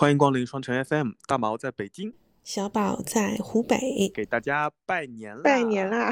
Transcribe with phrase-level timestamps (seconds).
[0.00, 5.42] 欢迎光临双城 FM，大毛在北京，小宝在湖北，给大家拜年啦！
[5.44, 6.10] 拜年啦！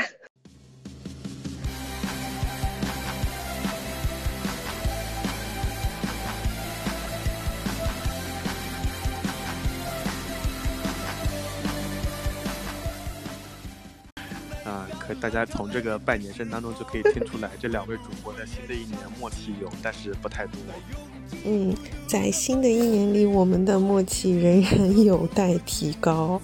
[15.09, 20.61] 可大家从这个拜年声当中就可以听出来，这两位主播在新的一年默契有，但是不太多。
[21.47, 21.75] 嗯，
[22.07, 26.39] 在新的一年里，我们的默契仍然有待提高。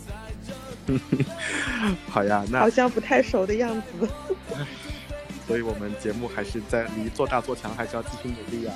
[2.09, 4.09] 好呀，那好像不太熟的样子。
[5.47, 8.75] 所以我们节目还是在离做大做强，还是要继续努力啊。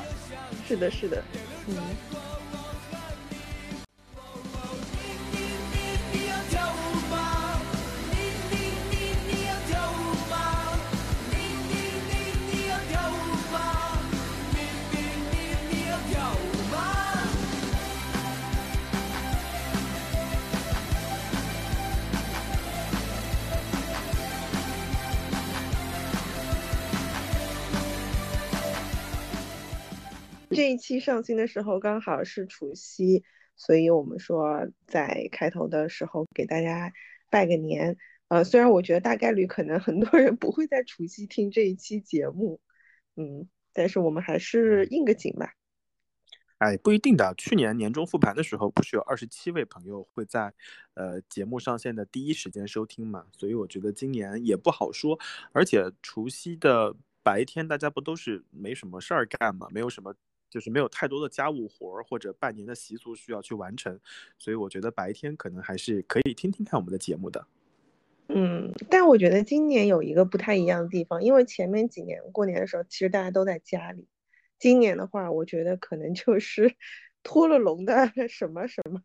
[0.68, 1.24] 是的，是的，
[1.66, 1.74] 嗯。
[30.58, 33.22] 这一期上新的时候刚好是除夕，
[33.54, 36.92] 所以我们说在开头的时候给大家
[37.30, 37.96] 拜个年。
[38.26, 42.60] 呃，虽然我觉得大概率可能很多人不会在除夕听这一期节目，
[43.14, 45.52] 嗯，但是我们还是应个景吧。
[46.58, 47.32] 哎，不一定的。
[47.38, 50.52] 去年年终复盘的时候，不是有二十七位朋友会在
[50.94, 53.26] 呃节目上线的第一时间收听嘛？
[53.30, 55.16] 所以我觉得今年也不好说。
[55.52, 59.68] 而且除夕的白天，大家不都是没什么事儿干嘛？
[59.70, 60.12] 没有什么。
[60.50, 63.98] 就是没有太多的家务活儿或者拜年的习俗需要去完成，
[64.38, 67.46] 所以我觉得白天可能还是可以听听看我们的节目的。
[68.28, 74.06] 嗯，但我觉得今年有一个不太一样的地方，因为前面几年过年的时候，其实大家都在家里。
[74.58, 76.74] 今年的话，我觉得可能就是
[77.22, 79.00] 脱了笼的 什么什么，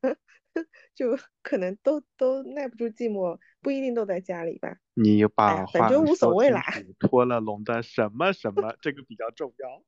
[0.94, 4.77] 就可能都都耐不住寂寞，不一定都在家里吧。
[4.95, 6.61] 你把反正无所谓啦。
[6.99, 9.83] 脱了笼的什么什么，这个比较重要。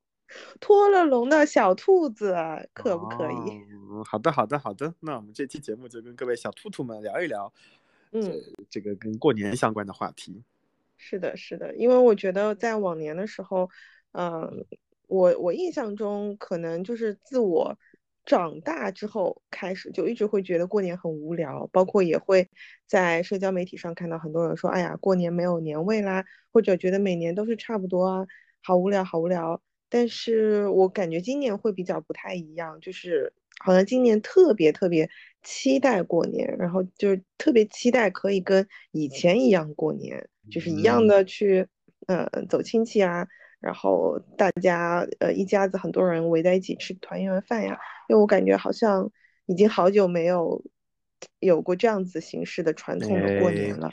[0.59, 2.35] 脱了笼的小兔子，
[2.73, 3.61] 可不可以？
[4.05, 4.93] 好的，好的，好的。
[4.99, 7.53] 那我们这期节目就跟各位小兔兔们聊一聊，
[8.11, 10.43] 嗯，这个跟过年相关的话题。
[10.97, 13.69] 是的，是的，因为我觉得在往年的时候，
[14.13, 14.65] 嗯，
[15.07, 17.77] 我我印象中可能就是自我
[18.25, 22.49] 长大之后开始，就一直会觉得过年很无聊，包括也会
[22.87, 28.25] 在社交媒体上看到很多人说，哎呀，过年没有年味啦，或者觉得每年都是差不多啊，
[28.61, 29.61] 好无聊，好无聊。
[29.95, 33.31] 但是我感觉今年会比较不太一样，就是
[33.63, 35.09] 好像今年特别特别
[35.41, 41.66] 期待过年，然后就是特别期待可以跟以前一样过年，就是一样的去，
[42.07, 43.25] 呃，走亲戚啊，
[43.61, 47.79] 然后大家呃一家子很多人围在一起吃团圆饭呀，
[48.09, 49.09] 因为我感觉好像
[49.45, 50.61] 已经好久没有
[51.39, 53.89] 有过这样子形式的传统的过年了。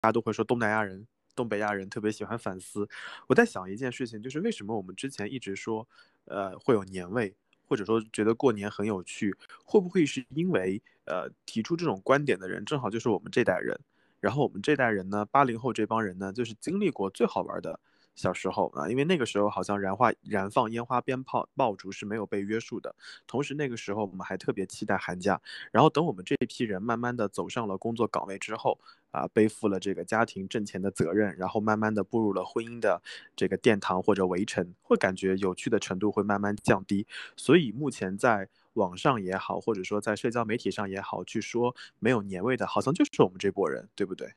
[0.00, 1.06] 大家都会说东南亚人。
[1.38, 2.88] 东北亚人特别喜欢反思，
[3.28, 5.86] 我在想一件事情，就是为什么我们之前一直说，
[6.24, 7.32] 呃，会有年味，
[7.68, 9.32] 或者说觉得过年很有趣，
[9.64, 13.78] 会不会是因为，呃，提出这种观点的人正好就是我们这代人，
[14.18, 17.78] 然后我们这代人呢，八零后这帮人呢，就是经历过最好玩的。
[18.18, 22.92] 小时候啊，因为那个时候好像燃化燃放烟花鞭炮爆竹是没有被约束的，
[23.28, 25.40] 同时那个时候我们还特别期待寒假。
[25.70, 28.76] 然后等我们这一批人慢慢的走上了工作岗位之后，
[29.12, 33.00] 啊，背负了这个家庭挣钱的责任，然后慢慢的步入了婚姻的
[33.36, 37.06] 这个殿堂或者围城，会感觉有趣的程度会慢慢降低。
[37.36, 44.32] 所以目前在网上也好，或者说在社交媒体上也好，去说没有年味的，好像就是我们这波人，对不对？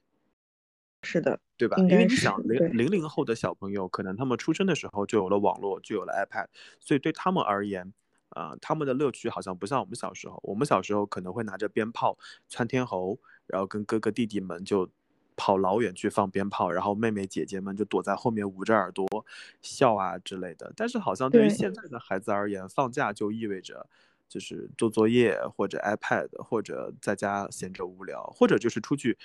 [1.04, 1.78] 是的，对吧？
[1.78, 6.46] 因为你想，零零零后的小朋友，可能他们出生的时候就有了网络，就有了 iPad，
[6.80, 7.92] 所以对他们而言，
[8.30, 10.40] 啊，他们的乐趣好像不像我们小时候。
[10.44, 12.18] 我们小时候可能会拿着鞭炮
[12.48, 14.88] 窜天猴，然后跟哥哥弟弟们就
[15.36, 19.08] 跑老远去放鞭炮，然后妹妹姐姐们就躲在后面捂着耳朵
[19.60, 20.72] 笑啊之类的。
[20.76, 23.88] 但是好像对于现在的孩子而言，放假就意味着
[24.30, 29.18] 就是做作业或者 iPad，或者在家闲着无聊，或者就是出去。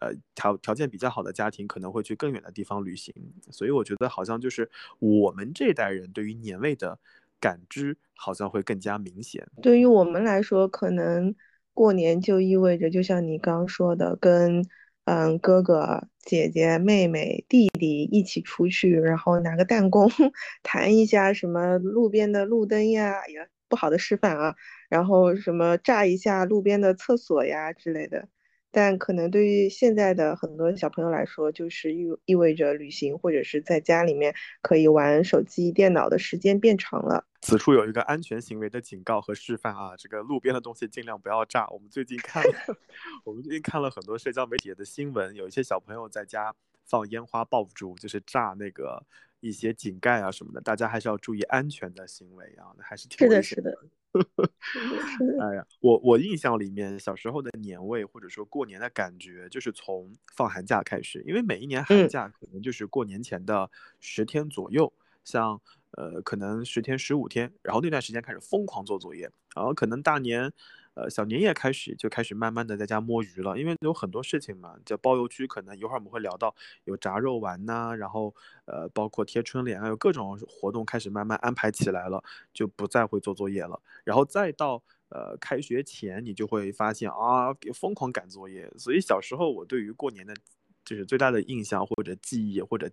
[0.00, 3.14] 呃，条条件比较好的家庭可能会去更远的地方旅行，
[3.50, 4.68] 所以我觉得好像就是
[4.98, 6.98] 我们这代人对于年味的
[7.40, 9.46] 感知好像会更加明显。
[9.62, 11.34] 对于我们来说，可能
[11.72, 14.64] 过年就意味着，就像你刚说的，跟
[15.04, 20.10] 嗯哥哥、姐姐、妹妹、弟弟一起出去，然后拿个弹弓
[20.62, 24.56] 弹一下什么路边的路灯呀，也不好的示范啊，
[24.88, 28.28] 然后什么炸一下路边的厕所呀之类的。
[28.74, 37.24] 但可能对于现在的很多小朋友来说，就是意意味着旅行或者是在家里面可以玩手机、电脑的时间变长了。
[37.40, 41.68] 此处有一个安全行为的警告和示范啊，这个路边的东西尽量不要炸。
[41.68, 42.52] 我们最近看了，
[43.22, 46.52] 我们最近看了很多社交媒体的新闻，有一些小朋友在家
[46.84, 49.00] 放烟花爆竹，就是炸那个
[49.38, 53.78] 一些井盖啊什么的，大家还是要注意安全的行为啊，那还是挺是的，是的。
[55.40, 63.70] 哎呀，我我印象里面小时候的年味或者说过年的感觉，就是从放寒假开始，因为每一年寒假可能就是过年前的
[64.00, 64.92] 十天左右，
[65.24, 65.60] 像
[65.92, 70.52] 呃可能十天十五天，然后那段时间开始疯狂做作业，然后可能大年。
[70.94, 76.54] 呃，小年夜开始就开始慢慢的在家摸鱼了，因为有很多事情嘛，叫包邮区，可能一会儿我们会聊到
[76.84, 78.34] 有炸肉丸呐，然后
[78.66, 83.80] 呃，包括贴春联，还有各种活动开始慢慢安排起来了，就不再会做作业了。
[84.04, 88.72] 然后再到呃开学前，你就会发现啊，疯狂赶作业。
[88.78, 90.34] 所以小时候我对于过年的。
[90.84, 92.90] 就是最大的印象或者记忆或者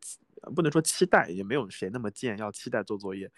[0.55, 3.29] 不能说期待，也没有谁那么贱要期待做作业，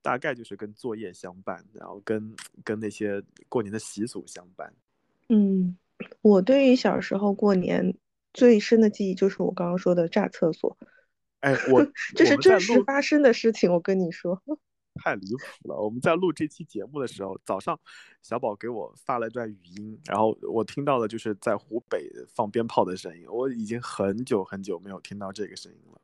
[0.00, 4.72] 大概就是跟作业相伴，然后跟跟那些过年的习俗相伴。
[5.28, 5.76] 嗯，
[6.20, 7.96] 我对于小时候过年
[8.34, 10.76] 最深的记忆就是我刚刚说的炸厕所。
[11.40, 14.42] 哎，我 这是真实发生的事情，我跟你说。
[15.02, 15.76] 太离谱了！
[15.76, 17.76] 我们在录这期节目的时候，早上
[18.22, 23.26] 小宝给我发了一段语音，然后我听到的就是在湖北放鞭炮的声音。
[23.28, 25.98] 我已经很久很久没有听到这个声音了。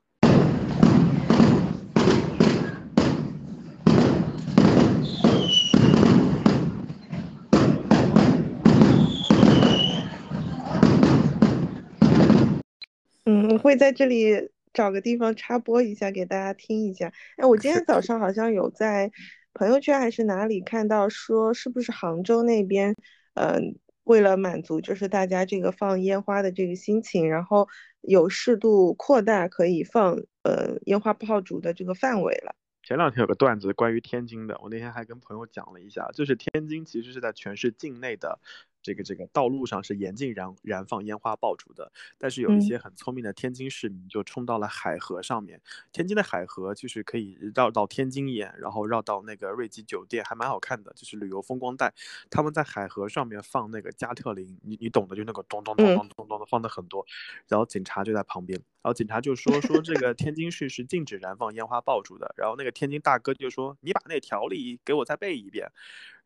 [13.26, 14.50] 嗯，我会在这里。
[14.72, 17.12] 找个地方插播一下给大家听一下。
[17.36, 19.10] 哎，我今天早上好像有在
[19.54, 22.94] 朋友圈还是哪里看到说，是不是杭州那边，
[23.34, 27.68] 嗯，为了满足就是大家这个放烟花的这个心情，然后
[28.02, 32.54] 有适度扩大可以放呃烟花炮竹的这个范围了。
[32.84, 38.38] 前两天有个段子关于天津的，我那天还跟朋友讲了一下，就是天津其实是在全市境内的。
[38.82, 45.60] 这个这个道路上是严禁燃燃放烟花爆竹的，但是有一些很聪明的天津市民就冲到了海河上面。
[45.92, 51.92] 天津的海河就是可以绕到天津眼，然后绕到那个瑞吉酒店，还蛮好看的，就是旅游风光带。
[52.30, 57.04] 他们在海河上面放那个加特林，你你懂的，就那个咚咚咚咚咚咚的放的很多，
[57.48, 65.70] 然后警察就在旁边，然后警察就说说这个天津市是禁止燃放烟花爆竹的，然后那个天津大哥就说你把那条例给我再背一遍。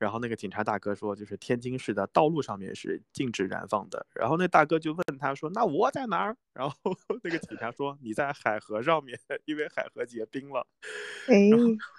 [0.03, 4.05] 然后那个警察大哥说，就是天津市的道路上面是禁止燃放的。
[4.13, 6.77] 然后那大哥就问他说：“那我在哪儿？”然后
[7.23, 10.67] 那个警察说：“你在海河上面，因为海河结冰了。”
[11.31, 11.49] 哎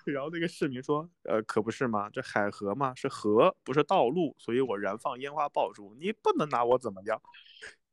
[0.05, 2.09] 然后那个市民说：“呃，可不是吗？
[2.09, 7.21] 这海河嘛是河，不是道路，所以我燃放烟花爆竹，你不能拿我怎么样。”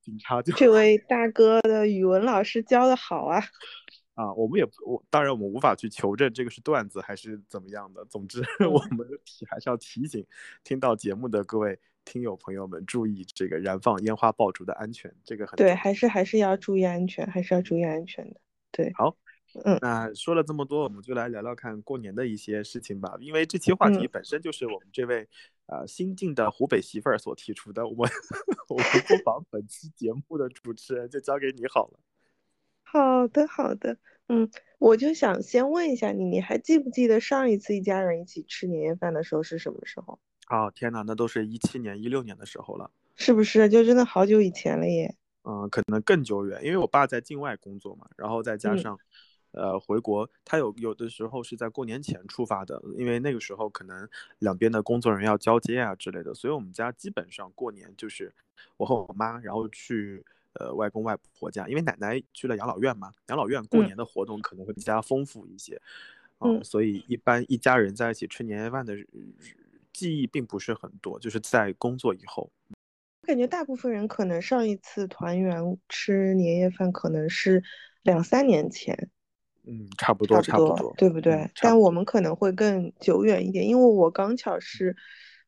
[0.02, 3.40] 警察就这位大哥的语文老师教的好啊。
[4.20, 8.05] 啊，我们也我当然我们无法去求证这个是段子还是怎么样的。
[8.05, 10.26] 总之，我们提还是要提醒
[10.62, 18.38] 听到节目的各位听友朋友们注意这个燃放烟花爆竹的安全，这个很对，还是还是要注意安全，还是要注意安全的。
[18.70, 19.17] 对，好，
[19.64, 23.16] 嗯，那说了这么多，我们就来聊聊看过年的一些事情吧。
[23.20, 25.26] 因为这期话题本身就是我们这位
[25.64, 28.11] 呃新晋的湖北媳妇儿所提出的，我们
[28.69, 32.00] 我们不妨本期节目的主持人就交给你好了。
[32.82, 33.96] 好的，好的，
[34.32, 34.48] 嗯，
[34.78, 40.20] 我就想先问一下你，你还记不记得上一次一家人一起吃年夜饭的时候是什么时候？
[40.48, 43.68] 哦，天哪，那都是一七年、一六年的时候了，是不是？
[43.68, 45.12] 就真的好久以前了耶。
[45.42, 48.96] 嗯，可能更久远，因为我爸在境外工作嘛，然后再加上，
[49.50, 54.08] 呃，回国，他有有的时候是在过年前出发的，因为那个时候可能
[54.38, 58.32] 两边的工作人员要交接啊之类的，所以我们家基本上过年就是
[58.76, 60.25] 我和我妈，然后去。
[60.54, 65.80] 呃，外公外婆家，因为奶奶去了养老院嘛，养老院过年的活动可能会比较丰富一些，
[66.40, 68.97] 嗯，所以一般一家人在一起吃年夜饭的
[69.92, 72.50] 记忆并不是很多，就是在工作以后。
[73.23, 77.62] 我感觉大部分人可能上一次团圆吃年夜饭可能是
[78.02, 79.11] 两三年前，
[79.64, 81.49] 嗯，差不多，差不多，对不对？
[81.62, 84.97] 但我们可能会更久远一点，因为我刚巧是，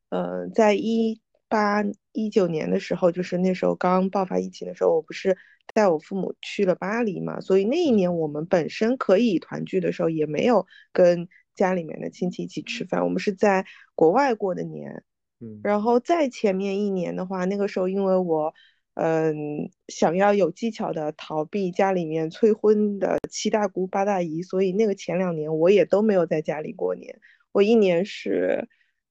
[0.09, 1.19] 呃，在一。
[1.49, 1.83] 八
[2.13, 5.35] 一九年的时候，就是那时候刚爆发疫情的时候，我不是
[5.73, 13.65] 带我父母去了巴黎嘛，所以那一年我们本身可以团聚的时候，也没有跟家里面的亲戚一起吃饭，我们是在
[13.95, 15.03] 国外过的年。
[15.39, 18.53] 嗯，然后再前面一年的话，那个时候因为我，
[18.93, 27.19] 嗯，想要有技巧的逃避家里面催婚的七大姑八大姨，所以那个前两年我也都没有在家里过年，
[27.51, 28.69] 我一年是。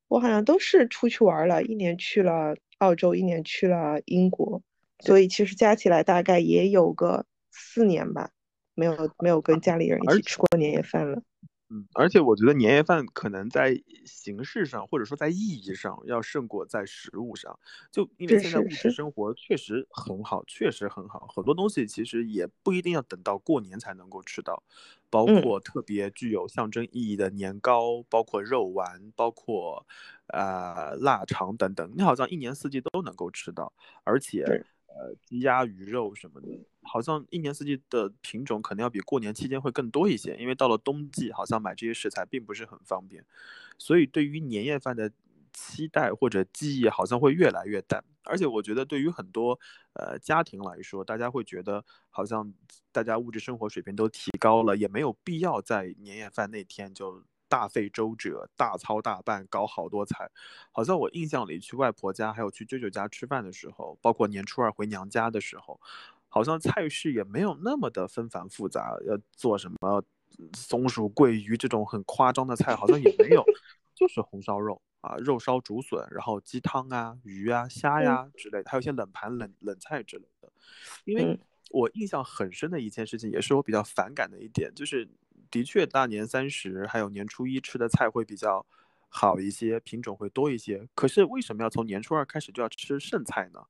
[0.08, 4.60] 我好像都是出去玩了，一年去了澳洲，一年去了英国，
[4.98, 8.30] 所以其实加起来大概也有个四年吧，
[8.74, 11.22] 没有没有跟家里人一起吃过年夜饭了。
[11.72, 17.58] 嗯，而且我觉得年夜饭可能在形式上，或者说在意义上，要胜过在食物上。
[17.90, 24.62] 就因为现在物质生活确实很好，确实很好，很多东西其实也不一定要等到过年才能够吃到，
[25.08, 29.86] 包括特别具有象征意义的年糕，包括肉丸，包括
[30.26, 33.72] 呃腊肠等等，你好像一年四季都能够吃到，
[34.04, 34.44] 而且。
[34.94, 36.48] 呃，鸡鸭鱼肉什么的，
[36.82, 43.24] 好像一年四季的品种可能要比过年期间会更多一些，因为到了冬季，好像买这些食材并不是很方便，
[43.78, 45.10] 所以对于年夜饭的
[45.52, 48.04] 期待或者记忆好像会越来越淡。
[48.24, 49.58] 而且我觉得对于很多
[49.94, 52.52] 呃家庭来说，大家会觉得好像
[52.90, 57.24] 大家物质生活水平都提高了，也没有必要在年夜饭那天就。
[57.48, 60.30] 大费周折，大操大办，搞好多菜，
[60.70, 65.78] 好像我印象里去外婆家，还有去舅舅家吃饭的时候，包括年初二回娘家的时候，
[66.32, 70.02] 好像菜式也没有那么的纷繁复杂，要做什么
[70.56, 73.44] 松鼠桂鱼这种很夸张的菜，好像也没有，
[73.94, 80.50] 就是红烧肉啊，肉烧竹笋，然后鸡汤啊，鱼啊，虾呀之类的，还有一些冷盘冷冷菜之类的。
[81.04, 81.38] 因为
[81.70, 85.06] 我印象很深的一件事情，也是我比较反感的一点，就是。
[85.50, 88.64] 的确，大年三十还有年初一吃的菜会比较
[89.14, 90.88] 好一些，品种会多一些。
[90.94, 93.60] 可是为什么要从年初二开始就要吃剩菜呢？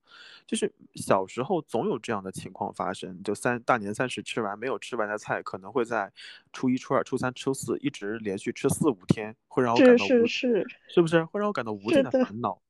[0.47, 6.13] 就是小时候总有这样的情况发生，就三大年三十吃完没有吃完的菜，可能会在
[6.53, 12.63] 初一、初二、初三、初四一直连续吃四五天，会让我感到是是是，是不是会让我感到无尽的烦恼？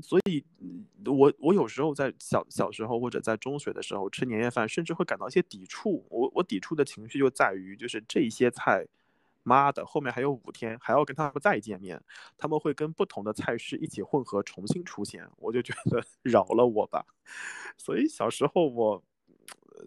[0.00, 0.44] 所以，
[1.04, 6.06] 我我有时候在小小时候或者在中学的时候吃年夜饭，甚至会感到一些抵触。
[6.08, 8.86] 我我抵触的情绪就在于，就是这些菜，
[9.48, 11.98] 妈的，后面还有五天还要跟他们再见面，
[12.36, 17.04] 他们会跟不同的菜式一起混合重新出现，我就觉得 饶了我吧。
[17.78, 19.02] 所以小时候我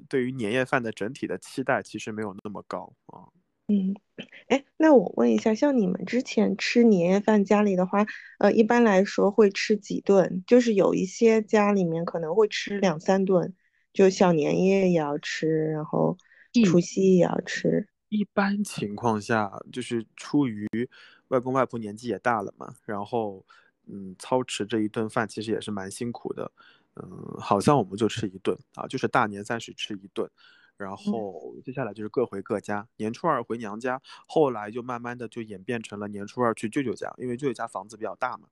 [0.10, 3.30] 对于年夜饭的整体的期待其实没有那么高啊。
[3.68, 3.96] 嗯，
[4.48, 8.06] 哎，那我问一下，像你们之前吃年夜饭，家里的话，
[8.40, 10.44] 呃，一般来说会吃几顿？
[10.46, 13.54] 就是有一些家里面可能会吃两三顿，
[13.94, 16.18] 就小年夜也要吃，然后
[16.66, 17.88] 除夕也要吃。
[18.12, 20.68] 一般情况下，就是出于
[21.30, 23.46] 外公外婆年纪也大了嘛，然后，
[23.86, 26.52] 嗯，操持这一顿饭其实也是蛮辛苦的，
[26.96, 30.30] 嗯，好像我们就吃一顿啊，就是大年三十吃一顿。
[30.76, 38.50] 然后接下来就是各回各家，年初二回娘家，后来就慢慢的就演变成了年初二去舅舅家，因为舅舅家房子比较大嘛，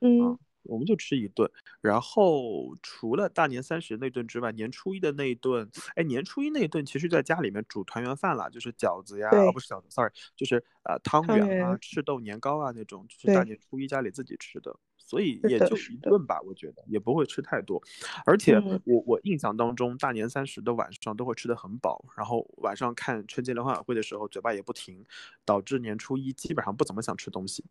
[0.00, 1.50] 嗯，我们就吃一顿。
[1.80, 14.74] 然后除了大年三十那顿之外，年初一的那一顿，哎，年初一那一顿其实在家里面煮团圆饭了，就是饺子呀，哦不是饺子，sorry，就是呃汤圆啊、赤豆年糕啊那种，就是大年初一家里自己吃的。
[15.00, 17.82] 所以也就一顿吧，我觉得也不会吃太多，
[18.26, 25.02] 而且我我印象当中，大年三十的晚上都会吃的很饱，然后晚上看春节联欢晚会的时候，嘴巴也不停，
[25.46, 27.64] 导致年初一基本上不怎么想吃东西。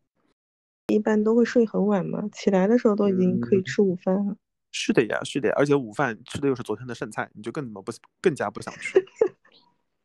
[0.87, 4.37] 一般都会睡很晚嘛，起来的时候都已经可以吃午饭了。
[4.71, 7.91] 是的呀，是的呀，而且午饭吃的又是昨天的剩菜，你就更怎么不
[8.21, 8.97] 更加不想吃。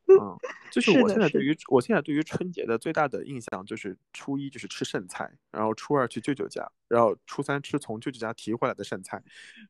[0.09, 0.37] 嗯，
[0.71, 9.23] 就是我现在对于我现在对于春节的最大的印象就是初一就是吃剩菜，然后初二去舅舅家，然后初三吃从舅舅家提回来的剩菜。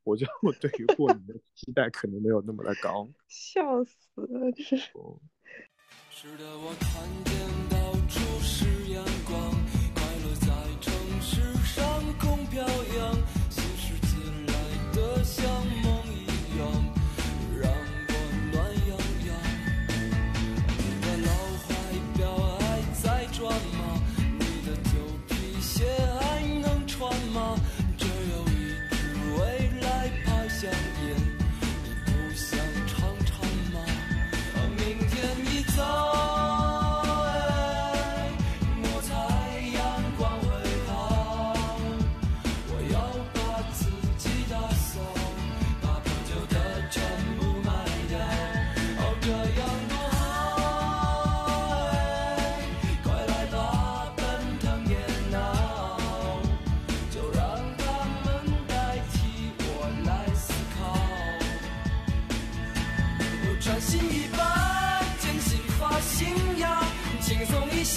[0.03, 3.09] 我觉得我对于过年的期待可能没有那么的高。
[3.29, 4.91] 笑死了，这是。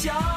[0.06, 0.35] show.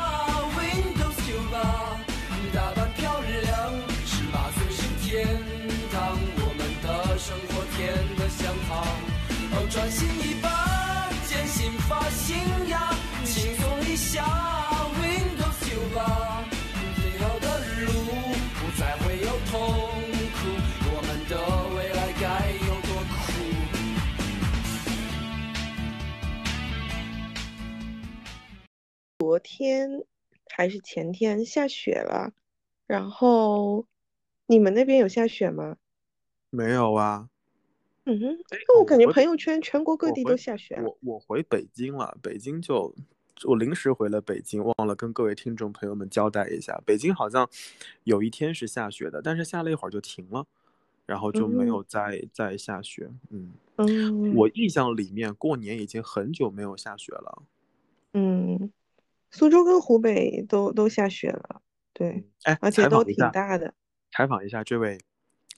[29.38, 30.02] 昨天
[30.48, 32.32] 还是前天下雪了，
[32.88, 33.86] 然后
[34.46, 35.76] 你们那边有下雪吗？
[36.50, 37.30] 没有啊。
[38.06, 40.82] 嗯哼，哎，那哦，我感觉朋友圈全国各地都下雪了。
[40.82, 42.92] 我我回北京了，北京就
[43.44, 47.48] 我临时回了北京，忘了跟各位听众朋友们交代一下，北京好像
[48.02, 50.44] 有一天是下雪的，但是下了一会儿就停了，
[51.06, 53.08] 然后就没嗯有再再下雪。
[53.30, 57.44] 嗯，嗯我印象里面过年已经很久没有下雪了。
[58.14, 58.72] 嗯，
[59.30, 63.74] 苏州跟湖北都都下雪了，对，嗯，哎，而且都挺大的。
[64.10, 64.98] 采访一下这位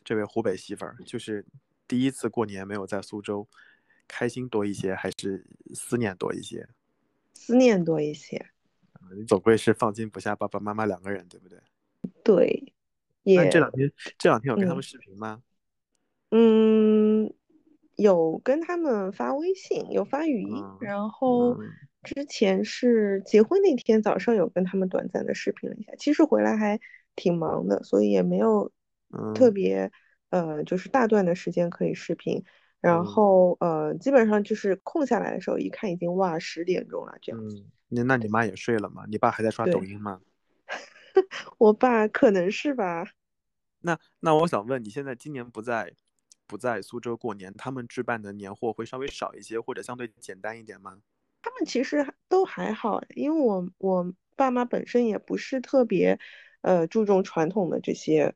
[0.04, 1.44] 这位湖北媳妇儿，就是
[1.86, 3.48] 第一次过年没有在苏州，
[4.08, 6.68] 开心多一些还是思念多一些？
[7.34, 8.50] 思念多一些。
[9.16, 11.58] 你总归是放心不下爸爸妈妈两个人，对不对？
[12.22, 12.72] 对，
[13.22, 15.42] 也这两天这两天有跟他们嗯视频吗？
[16.30, 17.32] 嗯，
[17.96, 21.70] 有跟他们发微信，有发语音，嗯然后嗯
[22.02, 26.80] 之前是结婚那天早上有跟他们短暂的视频了一下，其实回来还
[27.14, 28.72] 挺忙的，所以也没有
[29.34, 29.90] 特嗯别
[30.30, 32.44] 呃，就是大段的时间可以视频。
[32.80, 37.56] 然嗯后呃，基本上就是空下来的时候，一看已经哇十点钟了这样子。
[37.56, 39.04] 嗯，那那你妈也睡了吗？
[39.06, 40.22] 你爸还在刷抖，音吗？
[41.58, 43.04] 我爸可能是吧。
[43.80, 45.92] 那那我想问，你现在今年不在
[46.46, 51.02] 不在苏州过年，他们置办的年货会稍微少一些，或者相对简单一点吗？
[51.42, 56.18] 他们其实都还好，因为我我爸妈本身也不是特别，
[56.62, 58.34] 呃，注重传统的这些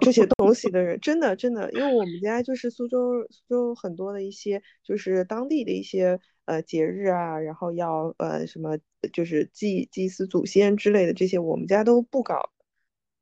[0.00, 8.78] 这些东西的人，真的真的，因为我们家就是苏州苏州很多的一些就是当地的一些呃节日啊，然后要呃什么
[9.12, 12.50] 就是祭祭祀祖先之类的这些，我们家都不搞。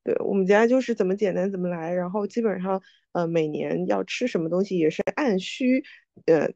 [0.04, 2.80] 对，我们家就是怎么简单怎么来，然后基本上
[3.12, 5.82] 呃每年要吃什么东西也是按需，
[6.26, 6.48] 呃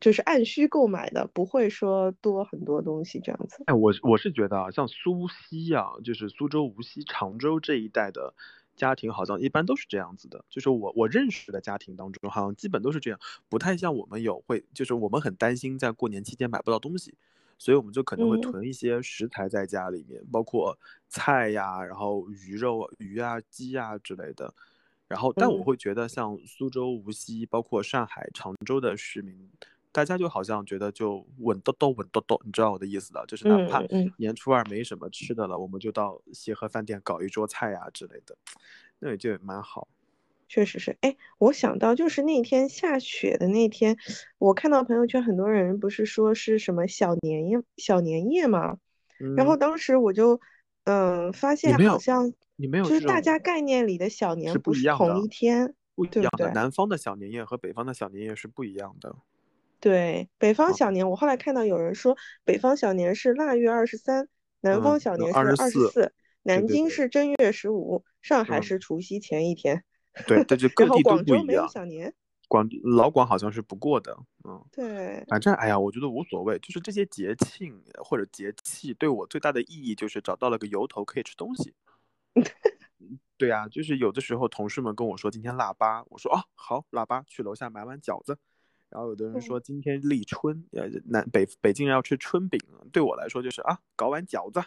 [0.00, 3.62] 就是按需购买的，不会说多很多东西这样子。
[3.66, 8.34] 哎，我我是觉得啊，像苏锡啊，就是苏州、无锡、常州这一带的
[8.76, 10.44] 家庭，好像一般都是这样子的。
[10.50, 17.14] 就是我我认识的家庭当中，好像基本都是这样，不太像我们有会，就是我们很担心在过年期间买不到东西，
[17.58, 20.78] 所以我们就可能会嗯囤一些食材在家里面，包括
[21.08, 24.52] 菜呀，然后鱼肉、鱼啊、鸡啊之类的。
[25.08, 29.48] 然后，但我嗯会觉得像苏州、无锡，包括上海、常州的市民，
[29.96, 33.82] 大家就好像觉得就稳豆豆稳豆豆，你知道我的意思的，就是哪怕
[34.18, 38.36] 年初二没什么吃的了，我们就到协和饭店搞一桌菜呀、之类的，
[38.98, 39.88] 那也就也蛮好。
[40.48, 40.98] 确实是。
[41.00, 43.96] 哎，我想到就是那天下雪的那天，
[44.36, 48.76] 我看到朋友圈很多人不是说是什么小年夜小年夜嘛，
[49.34, 50.38] 然后嗯，当时我就
[50.84, 56.30] 嗯发现好像你没有就是大家概念里的小年不不是同一样的，一天，不一样的。
[56.36, 56.52] 对不对？
[56.52, 59.16] 南方的小年夜和北方的小年夜是不一样的。
[59.80, 64.28] 对，北方啊，小年，我后来看到有人说，北方小年是腊月二十三，
[64.60, 66.12] 南方嗯，小年是二十四，
[66.42, 69.84] 南京是正月十五，上海嗯，是除夕前一天，
[70.26, 71.68] 对，但是各地都广州没有不一样。
[71.68, 72.14] 小年。
[72.48, 81.74] 广老广好像是不过的，嗯，对，反正哎呀，我觉得无所谓，就是这些节庆或者节气对我最大的意义就是找到了个由头可以吃东西。
[83.36, 88.38] 对啊，就是有的时候同事们跟我说今天腊八，我说哦好，腊八去楼下买碗饺子。
[88.88, 92.60] 然后有的人嗯说今天立春，呃，南北北京人要吃春饼，
[92.92, 94.62] 对我来说就是啊搞碗饺子，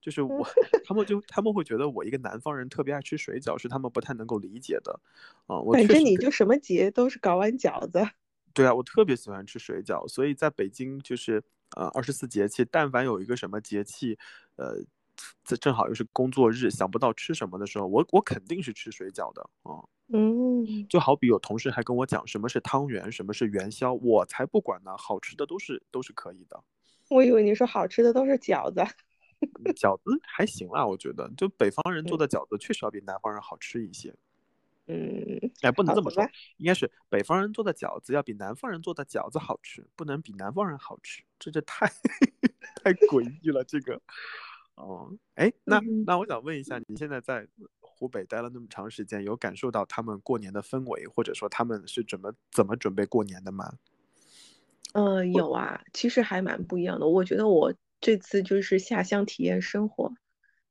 [0.00, 0.46] 就是嗯我
[0.86, 5.00] 他们就他们会觉得我一个南方人特别爱吃水饺，是他们不太能够理解的。
[5.46, 8.00] 啊、我反正确实对你就什么节都是搞碗饺子。
[8.54, 11.42] 对啊，我特别喜欢吃水饺，所以在北京就是
[11.76, 14.16] 呃二十四节气，但凡有一个什么节气，
[14.54, 14.76] 呃，
[15.42, 19.88] 这正好又是工作日，想不到吃什么的时候，我我肯定是吃水饺的啊、嗯，
[20.88, 26.62] 就好比有同事还跟我讲什么是汤圆，什么是元宵，我才不管呢，好吃的都是都是可以的。
[27.10, 28.80] 我以为你说好吃的都是饺子。
[28.80, 34.14] 嗯饺子还行啦，我觉得，就北方人做嗯的饺子确实要比南方人好吃一些。
[34.86, 36.22] 嗯，哎，不能这么说
[36.56, 41.86] 应该是北方人做的饺子要比南方人做的饺子好吃，不能比南方人好吃，这这太
[42.82, 44.00] 太诡异了，这个。
[44.76, 47.46] 哦，哎，那嗯那我想问一下，你现在在
[47.96, 53.74] 湖北待了那么长时间，有感受到他们过年的氛围，或者说他们是怎么怎么准备过年的吗？
[54.92, 57.06] 呃，有啊，其实还蛮不一样的。
[57.06, 60.12] 我觉得我这次就是下乡体验生活，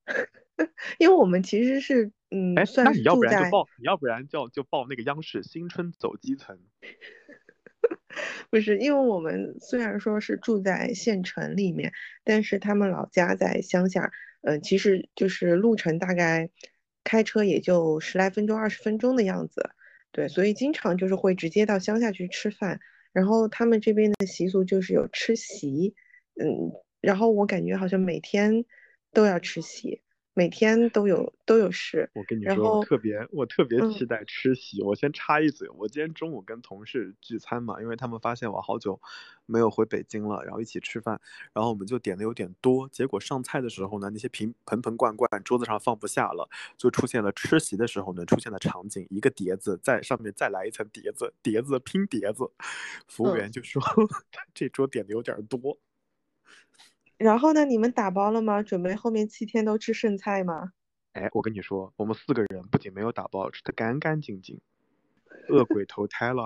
[1.00, 3.22] 因为我们其实是嗯，哎，那算是你要不。
[3.24, 6.60] 然就报，你要不然就就报那个央视新春走基层。
[8.50, 11.92] 不是，因为我们虽然说是住在县城里面，
[12.24, 16.50] 但是他们老家在乡下，嗯、其实就是路程大概
[17.04, 19.72] 开车也就十来分钟、二十分钟的样子，
[20.12, 22.80] 对，所以经常就是会直接到乡下去吃饭。
[23.12, 25.94] 然后他们这边的习俗就是有吃席，
[26.42, 28.66] 嗯，然后我感觉好像每天
[29.12, 30.02] 都要吃席。
[30.36, 34.82] 每天都有都有事，我跟你说，我特别我特别期待吃席。
[34.82, 39.00] 我先插一嘴，我今天中午跟同事聚餐嘛，因为他们发现我好久
[39.46, 41.22] 没有回北京了，然后一起吃饭，
[41.54, 52.50] 然后我们就点的有点多，结果上菜的时候呢，那些瓶盆盆罐罐桌子上放不下了，就出现了吃席的时候呢出现的场景，一个碟子在上面再来一层碟子，碟子拼碟子，
[53.08, 53.80] 服务员就说
[54.56, 55.78] 这桌点的有点多。
[57.24, 57.64] 然后呢？
[57.64, 58.62] 你们打包了吗？
[58.62, 60.74] 准备后面七天都吃剩菜吗？
[61.14, 64.60] 哎，我跟你说，我们四个人不仅没有打包，吃的干干净净，
[65.48, 66.44] 恶鬼投胎了。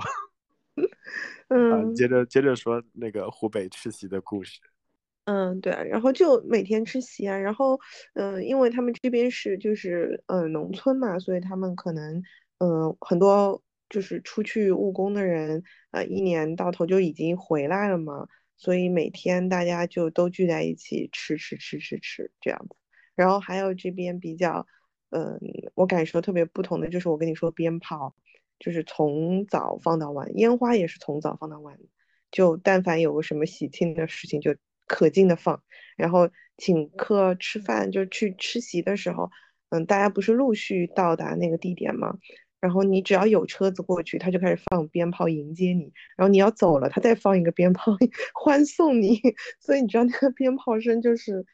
[1.50, 4.60] 嗯，接着接着说那个湖北吃席的故事。
[5.26, 7.80] 嗯，对，然后就每天吃席啊，然后
[8.14, 12.22] 嗯，因为他们这边是就是嗯农村嘛，所以他们可能
[12.60, 13.60] 嗯很多
[13.90, 18.28] 就是出去务工的人呃一年到头就已经回来了嘛。
[18.58, 22.76] 所以每天大家就都聚在一起吃吃吃吃吃这样子，
[23.16, 24.68] 然后还有这边比较，
[25.12, 25.40] 嗯，
[25.76, 28.16] 我感受特别不同的就是我跟你说鞭炮，
[28.60, 31.78] 就是从早放到晚，烟花也是从早放到晚，
[32.32, 34.56] 就但凡有个什么喜庆的事情就
[34.88, 35.64] 可劲的放，
[35.96, 39.30] 然后请客吃饭就去吃席的时候，
[39.70, 42.18] 嗯，大家不是陆续到达那个地点吗？
[42.60, 45.92] 然后你只要有车子过去，他就开始放鞭炮迎接你。
[46.16, 47.96] 然后你要走了，他再放一个鞭炮
[48.34, 49.22] 欢送你。
[49.60, 51.46] 所以你知道那个鞭炮声就是，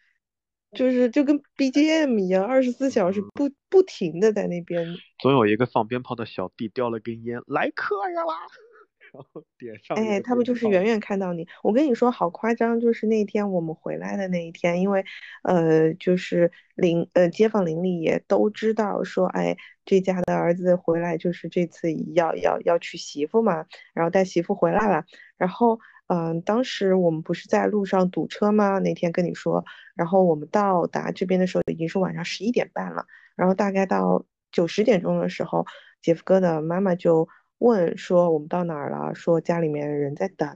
[0.72, 4.96] 就是就跟 BGM 一样，二十四小时不不停的在那边。
[5.20, 8.24] 总有一个放鞭炮的小弟叼了根烟，来客人啦。
[9.14, 11.48] 然后点上，哎，他们就是远远看到你？
[11.62, 15.06] 我跟你说，好夸张，就是那天我们回来的那一天，因为，
[15.44, 25.06] 呃，就是邻呃街坊邻里也都知道说，哎，这家的儿子回来，就是这次要要要娶媳妇嘛，然后带媳妇回来了。
[25.38, 28.80] 然后，嗯，当时我们不是在路上堵车吗？
[28.80, 29.64] 那天跟你说，
[29.96, 35.66] 然后我们到达这边的时候已经是晚上十一点半了，然后大概到九十点钟的时候，
[36.02, 37.28] 姐夫哥的妈妈就。
[37.60, 39.16] 问说我们到哪儿了？
[39.16, 40.50] 说家里面人在等，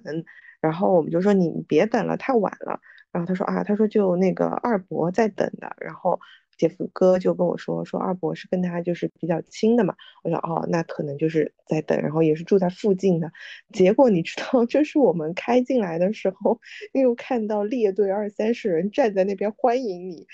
[0.60, 2.82] 然后我们就说你别等了，太晚了。
[3.14, 5.74] 然后他说啊，他说就那个二伯在等的。
[5.80, 6.20] 然后
[6.58, 9.96] 姐夫哥就跟我说说二伯是跟他就是比较亲的嘛。
[10.24, 13.32] 我说哦，那可能就是在等，然后也是住在附近的。
[13.72, 16.60] 结果你知道，就是我们开进来的时候，
[16.94, 20.28] 又看到列队二三十人站在那边欢迎你，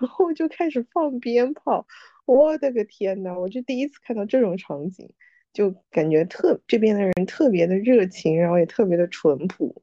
[0.00, 1.86] 然后就开始放鞭炮。
[2.26, 5.14] 我的个天呐，我就第一次看到这种场景。
[5.50, 9.82] 就感觉特这边的人特别的热情，然后也特别的淳朴。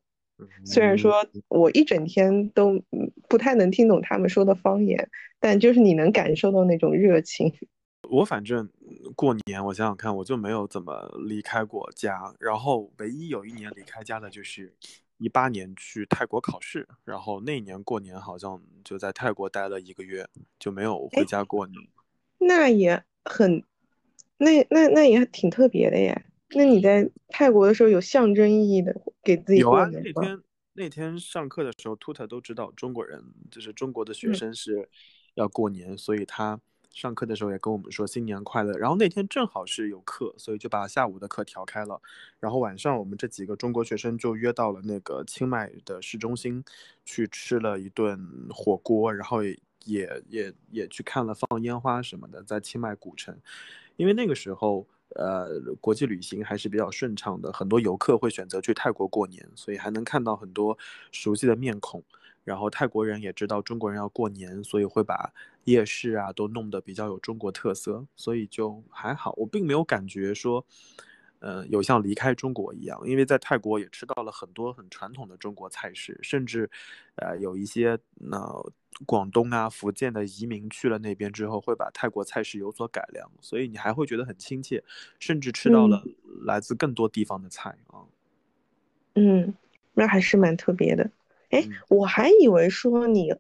[0.66, 2.82] 虽然说我一整天都
[3.30, 7.54] 不太能听懂他们说的方言，但就是你能感受到那种热情。
[8.10, 8.70] 我反正
[9.16, 12.34] 过年，我想想看，我就没有怎么离开过家。
[12.40, 14.74] 然后唯一有一年离开家的就是
[15.18, 20.28] 一八年去泰国考试，然后那年过年好像就在泰国待了一个月，
[20.60, 21.80] 就没有回家过年。
[22.40, 23.64] 那也很。
[24.38, 26.26] 那那那也挺特别的耶。
[26.56, 30.12] 那你在泰国的时候有象征意义的给自己过年吗？
[30.16, 30.42] 那天
[30.74, 34.90] 那天上课的时候，Tuta 都知道中国人就是中国的学生是
[35.34, 36.60] 要过年，所以他
[36.92, 38.78] 上课的时候也跟我们说新年快乐。
[38.78, 42.02] 然后那天正好是有课，所以就把下午的课调开了。
[42.40, 46.64] 然后晚上我们这几个中国学生就约到了那个清迈的市中心
[47.04, 48.18] 去吃了一顿
[48.50, 53.38] 火锅，然后也也也也去看了放烟花什么的，在清迈古城。
[53.98, 60.78] 因为那个时候，呃，国际旅行还是比较顺畅的，很多游客会选择去泰国过年，所以还能看到很多
[61.12, 62.04] 熟悉的面孔。
[62.44, 69.34] 然后泰国人也知道中国人要过年，所以会把夜市啊都弄得比较有中国特色，所以就还好。
[69.38, 70.66] 我并没有感觉说。
[71.46, 76.68] 呃，有像离开中国一样，因为在泰国也吃到了很多很传统的中国菜式，甚至，
[77.18, 78.52] 呃，有一些那
[79.06, 84.84] 广东啊、福建的移民去了那边之后，会把泰国菜式有所改良，所以你还会觉得很亲切，
[85.20, 86.04] 甚至吃到了
[86.48, 88.02] 来自更多地方的菜啊。
[89.14, 89.54] 嗯，
[89.94, 91.12] 那还是蛮特别的。
[91.52, 93.32] 哎，我还以为说你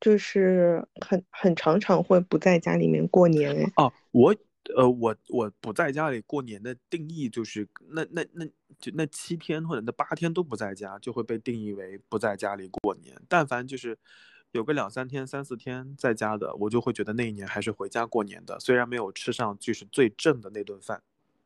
[0.00, 3.72] 就是很很常常会不在家里面过年哎。
[3.76, 4.34] 哦，我。
[4.76, 8.44] 呃，我我不在家里过年的定义就是那那那
[8.78, 13.16] 就那七天或者那八天都不在家，就会被定义为不在家里过年。
[13.28, 13.96] 但凡就是
[14.52, 18.60] 有个两三天、三四天在家的，我就会觉得那一年还是回家过年的。
[18.60, 21.02] 虽然没有吃上就是最正的那顿饭，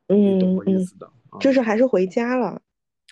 [0.09, 2.61] 嗯，懂我意思的，就是还是回家了。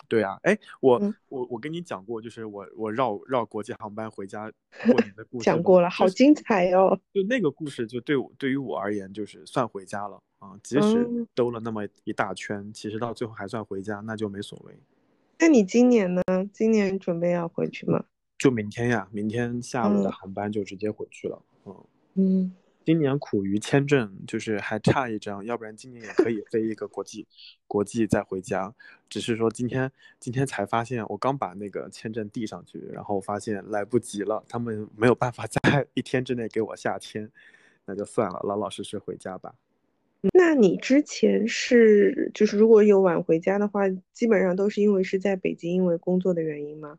[0.08, 4.50] 对啊，哎，我我我跟你讲过，就是我我绕绕国际航班回家
[4.86, 6.98] 过年的故事，讲过了，好精彩哦！
[7.12, 10.58] 就那个故事，就对我对于我而言，就是算回家了啊。
[10.62, 14.78] 即使兜了那么一大圈，其实到最后还算回家，那就没所谓。
[15.38, 16.22] 那你今年呢？
[16.52, 18.04] 今年准备要回去吗？
[18.38, 21.42] 就明天呀，明天下午的航班就直接回去了。
[21.66, 21.84] 嗯
[22.14, 22.52] 嗯。
[22.84, 27.26] 今年苦于签证，就是还差一张，要不然今年也可以飞一个国际，
[27.66, 28.74] 国际再回家。
[29.08, 37.30] 只是说今天今天才发现，我刚把那个签证递上去，然后发现来不及了，他们没有办法在 一天之内给我下签，
[37.84, 39.54] 那就算了，老老实实回家吧。
[40.34, 46.98] 那你之前是就是如果有晚回家的话，基本上都是因为是在北京因为工作的原因吗？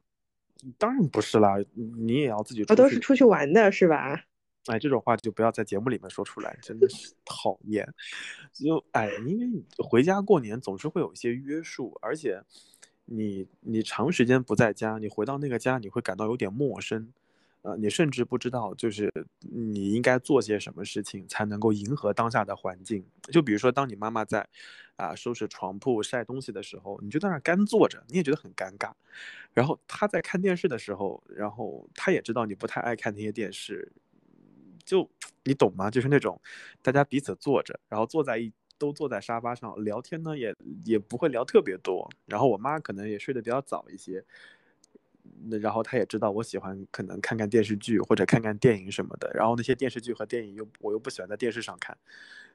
[0.78, 2.63] 当然不是啦，你也要自己。
[2.63, 4.26] 哦，都是出去玩的是吧？
[4.67, 7.88] 哎，这种话就不要在节目里面说出来，真的是 讨厌。
[8.54, 12.43] 就哎，因为你回家过年总是会有一些约束，而且
[13.06, 17.12] 你你长时间不在家，你回到那个家你会感到有点陌生，
[17.63, 23.04] 呃，你甚至不知道就是你应该做些什么事情才能够迎合当下的环境。
[23.32, 24.47] 就比如说，当你妈妈在
[24.95, 28.91] 啊收拾床铺、晒东西的时候，你就在那干坐着，你也觉得很尴尬。
[29.54, 33.91] 然后她在看电视的时候，然后她也知道你不太爱看那些电视。
[34.86, 35.10] 就
[35.44, 35.89] 你懂吗？
[35.89, 36.39] 就是那种
[36.82, 42.10] 大家彼此坐着，然后坐在一都坐在沙发上聊天呢，也也不会聊特别多。
[42.26, 44.24] 然后我妈可能也睡得比较早一些，
[45.50, 49.32] 那然后她也知道我喜欢可能看看电视剧或者看看电影什么的。
[49.34, 51.98] 然后那些电视剧和电影又我又不喜欢在电视上看，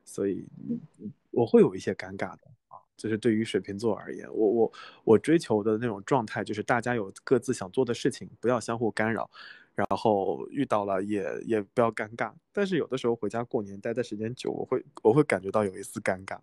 [0.05, 0.45] 所以
[1.31, 2.79] 我会有一些尴尬的啊。
[2.97, 4.73] 就是对于水瓶座而言，我我
[5.05, 9.31] 我追求的那种状态就是大家有各自想做的事情，不要相互干扰。
[9.77, 16.39] 然后遇到了也也不要尴尬，但是有的时候回家过年待的时间久，我会我会感觉到有一丝尴尬。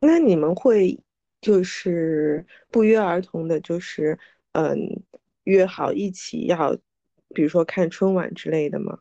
[0.00, 0.98] 那你们会
[1.42, 4.18] 就是不约而同的，就是
[4.52, 5.02] 嗯
[5.44, 6.74] 约好一起要，
[7.34, 8.98] 比如说看春晚之类的吗？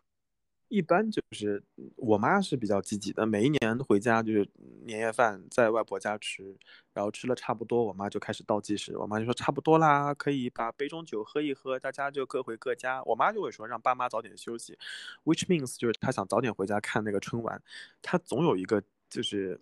[0.70, 1.62] 一般就是
[1.96, 4.48] 我妈是比较积极的，每一年回家就是
[4.86, 6.56] 年夜饭在外婆家吃，
[6.94, 8.98] 然后吃了差不多，我妈就开始倒计时。
[8.98, 13.04] 我妈就说差不多啦，可以把杯中酒喝一喝，大家就各回各家。
[13.04, 14.78] 我妈就会说让爸妈早点休息
[15.26, 17.62] ，which means 就是她想早点回家看那个春晚。
[18.02, 19.60] 她总有一个就是。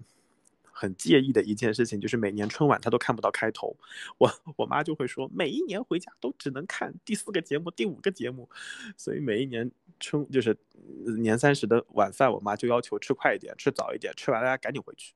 [0.80, 3.76] 很介意的一件事情就是每年春晚他都看不到开头，
[4.20, 8.48] 我我妈就会说每一年回家都只能看第四个节目、第五个节目，
[8.96, 10.56] 所以每一年春就是
[11.18, 15.16] 年三十的晚饭，我妈就要求吃快一点、吃早一点，吃完大家赶紧回去，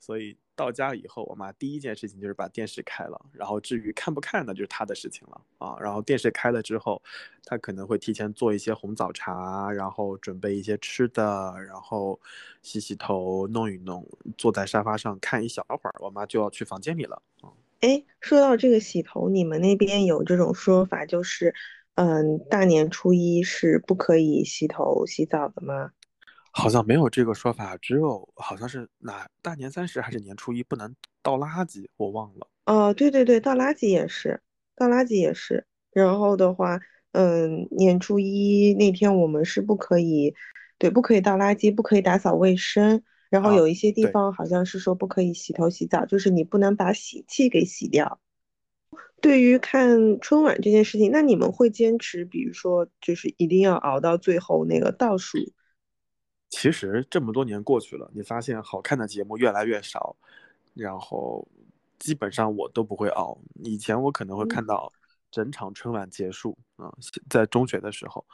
[0.00, 0.36] 所以。
[0.60, 5.74] 到家以后，我妈第一件事情就是把电视开了，然后至于看不看呢，就是她的事情了啊。
[5.80, 7.00] 然后电视开了之后，
[7.46, 12.20] 她可能会提前做一些红枣茶，然后准备一些吃的，然后
[12.60, 17.48] 洗洗头、弄一弄，坐在沙发上看一小会儿，我妈就要去房间里了啊。
[17.80, 21.54] 哎，说到这个洗头，你们那边有这种说法，就是
[21.94, 25.92] 嗯，大年初一是不可以洗头洗澡的吗？
[26.50, 32.48] 好像没有这个说法，只有好像是哪大年三十还是年初一不能倒垃圾，我忘了。
[32.66, 34.40] 哦，对对对，倒垃圾也是，
[34.76, 35.64] 倒垃圾也是。
[35.92, 36.80] 然后的话，
[37.12, 40.34] 嗯，年初一那天我们是不可以，
[40.78, 43.02] 对，不可以倒垃圾，不可以打扫卫生。
[43.28, 48.20] 然后有一些地方好像是说不可以洗头洗澡，就是你不能把洗气给洗掉。
[49.20, 55.38] 对于看春晚这件事情，那你们会坚持，比如说就是一定要熬到最后那个倒数？
[56.50, 60.14] 其实这么多年过去了，你发现好看的节目越来越少，
[60.74, 61.46] 然后
[61.98, 63.38] 基本上我都不会熬。
[63.62, 64.92] 以前我可能会看到
[65.30, 66.92] 整场春晚结束啊，
[67.28, 68.24] 在中学的时候，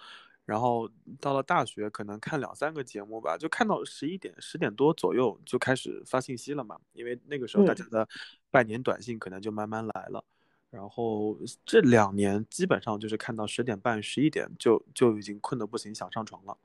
[0.46, 8.08] 然后到了大学可能看两三个节目吧，就看到十一点、十点多左右就开始发信息了嘛，因为那个时候大家的
[8.50, 10.24] 拜年短信可能就慢慢来了。
[10.70, 16.56] 然后这两年基本上就是看到十点半、十一点就就已经困得不行，想上床了。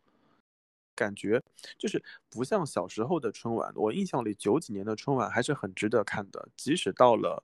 [0.96, 1.42] 感觉
[1.78, 7.44] 就是不像小时候的春晚，我印象里九几年的春晚还是很值得看的，即使到了，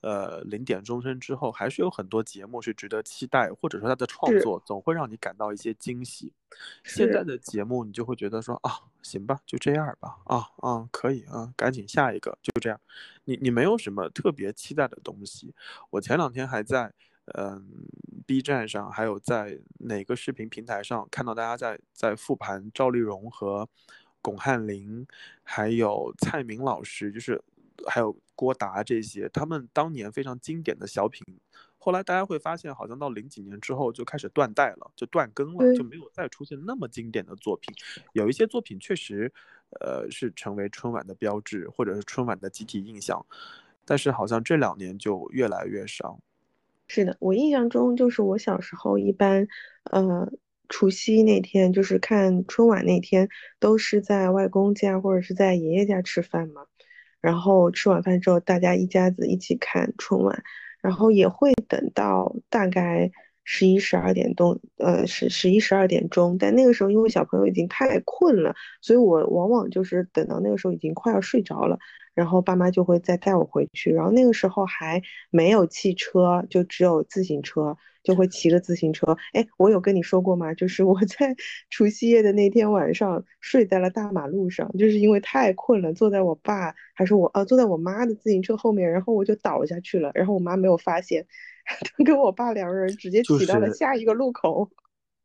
[0.00, 6.32] 呃零点钟声之后，还是有很多节目是值得期待，或者说它的创作总会让你感到一些惊喜。
[6.84, 8.70] 现在的节目你就会觉得说啊，
[9.02, 12.80] 行吧，就这样吧，啊啊可以啊，赶紧下一个，就这样，
[13.24, 15.54] 你你没有什么特别期待的东西。
[15.90, 16.92] 我前两天还在。
[17.34, 17.86] 嗯
[18.26, 23.68] ，B 站上还有在哪个视频平台上看到大家在在复盘赵丽蓉和
[24.20, 25.06] 巩汉林，
[25.42, 27.40] 还有蔡明老师，就是
[27.86, 31.24] 还有郭达这些，他们当年非常经典的小品。
[31.78, 37.74] 后来大家会发现，好像到零几年之后就开始断代了，就断更了，就没有再出现那么经典的作品。
[38.12, 39.32] 有一些作品确实，
[39.80, 43.24] 呃，是成为春晚的标志，或者是春晚的集体印象，
[43.84, 46.20] 但是好像这两年就越来越少。
[46.94, 49.48] 是的，我印象中就是我小时候一般，
[49.90, 50.30] 呃，
[50.68, 56.66] 除夕那天就是看春晚那天，都是在外公家或者是在爷爷家吃饭嘛。
[57.22, 60.42] 然后吃晚饭之后，大家一家子一起看春晚，
[60.82, 63.10] 然后也会等到大概
[63.44, 66.36] 十一十二点钟，呃，十十一十二点钟。
[66.38, 71.78] 但那个时候因为小朋友已经太困了，所以我往往就是等到那个时候已经快要睡着了。
[72.14, 75.00] 然后爸妈就会再带我回去，然后那个时候还
[75.30, 79.16] 没有汽车，就只有自行车，就会骑着自行车。
[79.32, 80.52] 哎，我有跟你说过吗？
[80.52, 81.34] 就是我在
[81.70, 91.26] 除夕夜的那天晚上睡在了大马路上，就是因为太困了，坐在我爸还是我呃坐在我妈的自行车后面，然后我就倒下去了，然后我妈没有发现，
[92.04, 94.70] 跟我爸两个人直接骑到了下一个路口。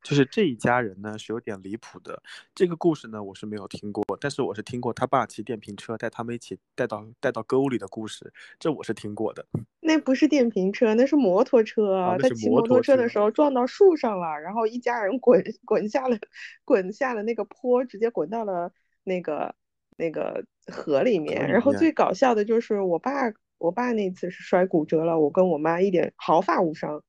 [0.04, 2.22] 就是这一家人呢是有点离谱的，
[2.56, 9.46] 这个故事呢我是没有听过，但是我是听过他爸骑电瓶车带他们一起带到带到沟里的故事，这我是听过的。
[9.82, 12.16] 那不是电瓶车，那是摩托车。
[12.22, 16.18] 他骑摩托车的时候撞到树上了，然后一家人滚滚下了
[16.64, 18.72] 滚下了那个坡，直接滚到了
[19.04, 19.56] 那个
[19.98, 21.50] 那个河里面。
[21.50, 23.12] 然后最搞笑的就是我爸，
[23.58, 27.04] 我爸那次是摔骨折了，我跟我妈一点毫发无伤。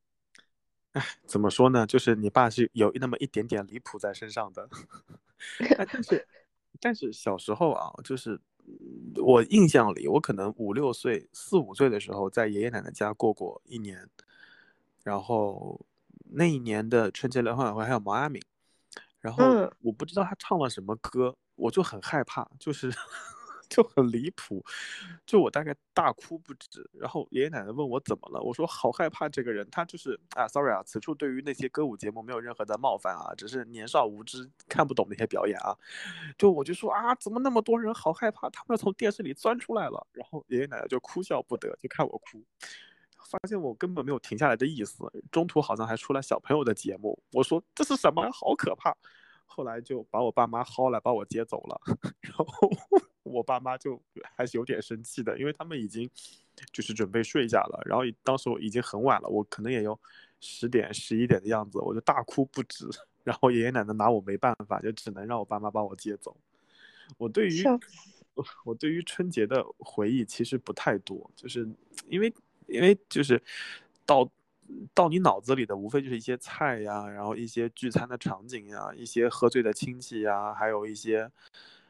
[0.92, 1.86] 哎，怎么说呢？
[1.86, 4.68] 就是你爸是有那么一点点离谱在身上的，
[5.76, 6.28] 但是，
[6.80, 8.40] 但是小时候啊，就是
[9.16, 14.08] 我印象里，我可能五六岁、四五岁的时候，在爷爷奶奶家过过一年，
[15.04, 15.78] 然后
[16.30, 18.42] 那一年的春节联欢晚会还有毛阿敏，
[19.20, 19.44] 然后
[19.82, 22.90] 我不知道他唱了什么歌，我就很害怕，就是。
[23.68, 24.64] 就很离谱，
[25.26, 35.76] 就我大概大哭不止，然后爷爷奶奶问我怎么了，我说好害怕这个人，他就是啊，sorry 啊，此处对于那些歌舞节目没有任何的冒犯啊，只是年少无知看不懂那些表演啊，
[36.38, 42.42] 就我就说啊，怎么那么多人好害怕，他们从电视里钻出来了，然后爷爷奶奶就哭笑不得，就看我哭，
[43.28, 48.96] 发现我根本没有停下来的意思，中途好像还出来小朋友的节目，我说这是什么，好可怕。
[49.50, 51.80] 后来就把我爸妈薅来把我接走了，
[52.20, 52.70] 然后
[53.28, 54.00] 我爸妈就
[54.36, 56.08] 还是有点生气的，因为他们已经
[56.72, 59.98] 就是准备睡下了，然后当时我已经很晚了，我可能也有
[60.40, 62.88] 十点十一点的样子，我就大哭不止，
[63.24, 66.36] 然后爷爷奶奶拿我没办法，就只能让我爸妈把我接走。
[67.16, 67.62] 我对于
[68.64, 71.68] 我对于春节的回忆其实不太多，就是
[72.08, 72.32] 因为
[72.66, 73.42] 因为就是
[74.04, 74.30] 到。
[74.92, 81.26] 到你脑子里的无非就是一些菜呀，然后一些聚餐的场景呀，一些喝醉的亲戚呀，还有一些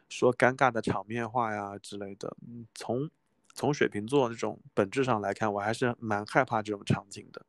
[0.09, 2.37] 说尴尬的场面话呀之类的。
[2.47, 3.11] 嗯，从
[3.55, 7.45] 从水瓶座这种本质上来看，我还是蛮害怕这种场景的，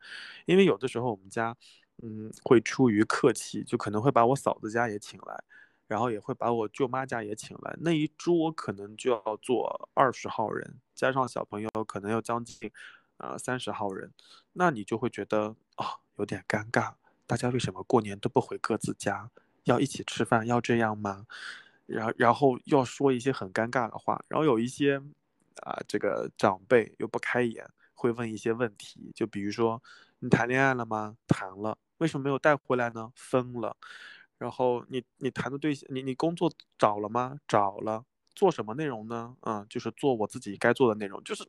[0.46, 1.56] 因为有的时候我们家，
[2.02, 5.44] 嗯，会出于客气，就可能会把我嫂子家也请来，
[5.88, 12.72] 然后也会把我舅妈家也请来，那一桌可能就要坐二十号人，加上小朋友，可能要将近。
[13.20, 14.14] 啊，三十号人，
[14.54, 16.94] 那你就会觉得啊有点尴尬。
[17.28, 19.30] 大家为什么过年都不回各自家，
[19.66, 21.28] 要一起吃饭，要这样吗？
[21.90, 25.02] 然然后要说一些很尴尬的话，然后有一些
[25.64, 29.82] 啊这个长辈又不开眼，会问一些问题，就比如说
[30.20, 31.18] 你谈恋爱了吗？
[31.28, 33.12] 谈了，为什么没有带回来呢？
[33.16, 33.76] 分了。
[34.38, 37.40] 然后你你谈的对象，你你工作找了吗？
[37.48, 38.06] 找了。
[38.36, 39.36] 做什么内容呢？
[39.42, 41.22] 嗯，就是做我自己该做的内容。
[41.26, 41.46] 就是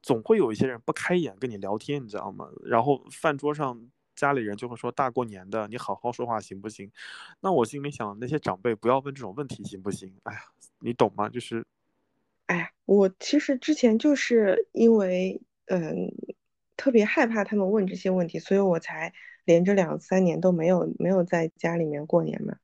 [0.00, 2.48] 总会有一些人不开眼跟你聊天，你知道吗？
[2.62, 6.90] 然后饭桌上家里人就会说：“大过年的，你好好说话行不行？”
[7.40, 10.12] 那我心里想，那些长辈不要问这种问题行不行？
[10.24, 10.40] 哎呀，
[10.80, 11.28] 你懂吗？
[11.28, 11.64] 就是，
[12.46, 16.12] 哎呀，我其实之前就是因为嗯
[16.76, 19.12] 特别害怕他们问这些问题，所以我才
[19.44, 22.56] 连着两三年都没有没有在家里面过年嘛。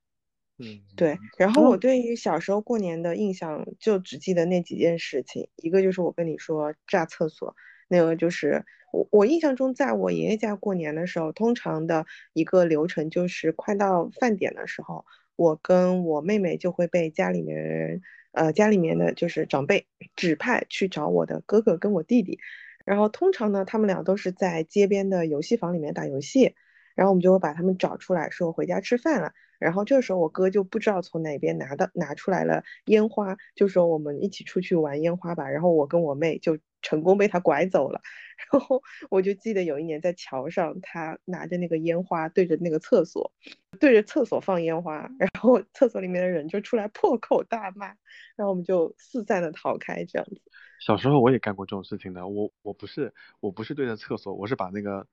[0.57, 1.17] 嗯，对。
[1.37, 5.49] 然后我对于小时候过年的印象，就只记得那几件事情。
[5.57, 7.55] 一个就是我跟你说炸厕所，
[7.87, 22.39] 那个就是我我印象中，在我爷爷家过年的时候，通常的一个流程就是快到饭点的时候，我跟我妹妹就会被家里面人，呃，家里面的就是长辈指派去找我的哥哥跟我弟弟。
[22.85, 26.53] 然后通常呢，他们俩都是在街边的游戏房里面打游戏，
[26.95, 29.33] 然后我们就会把他们找出来，说回家吃饭了。
[29.57, 35.49] 然后这时候我哥就不知道从哪边拿的拿出来了烟花，就说我们一起出去玩烟花吧。
[35.49, 37.99] 然后我跟我妹就成功被他拐走了。
[38.51, 43.33] 然后我就记得有一年在桥上，他拿着那个烟花对着那个厕所，
[43.79, 47.87] 对着厕所放烟花，然后厕所里面的人就出来破口大骂，
[48.35, 50.41] 然后我们就四散的逃开这样子。
[50.79, 55.07] 小时候我也干过这种事情的，我我不是我不是对着厕所，我是把那个。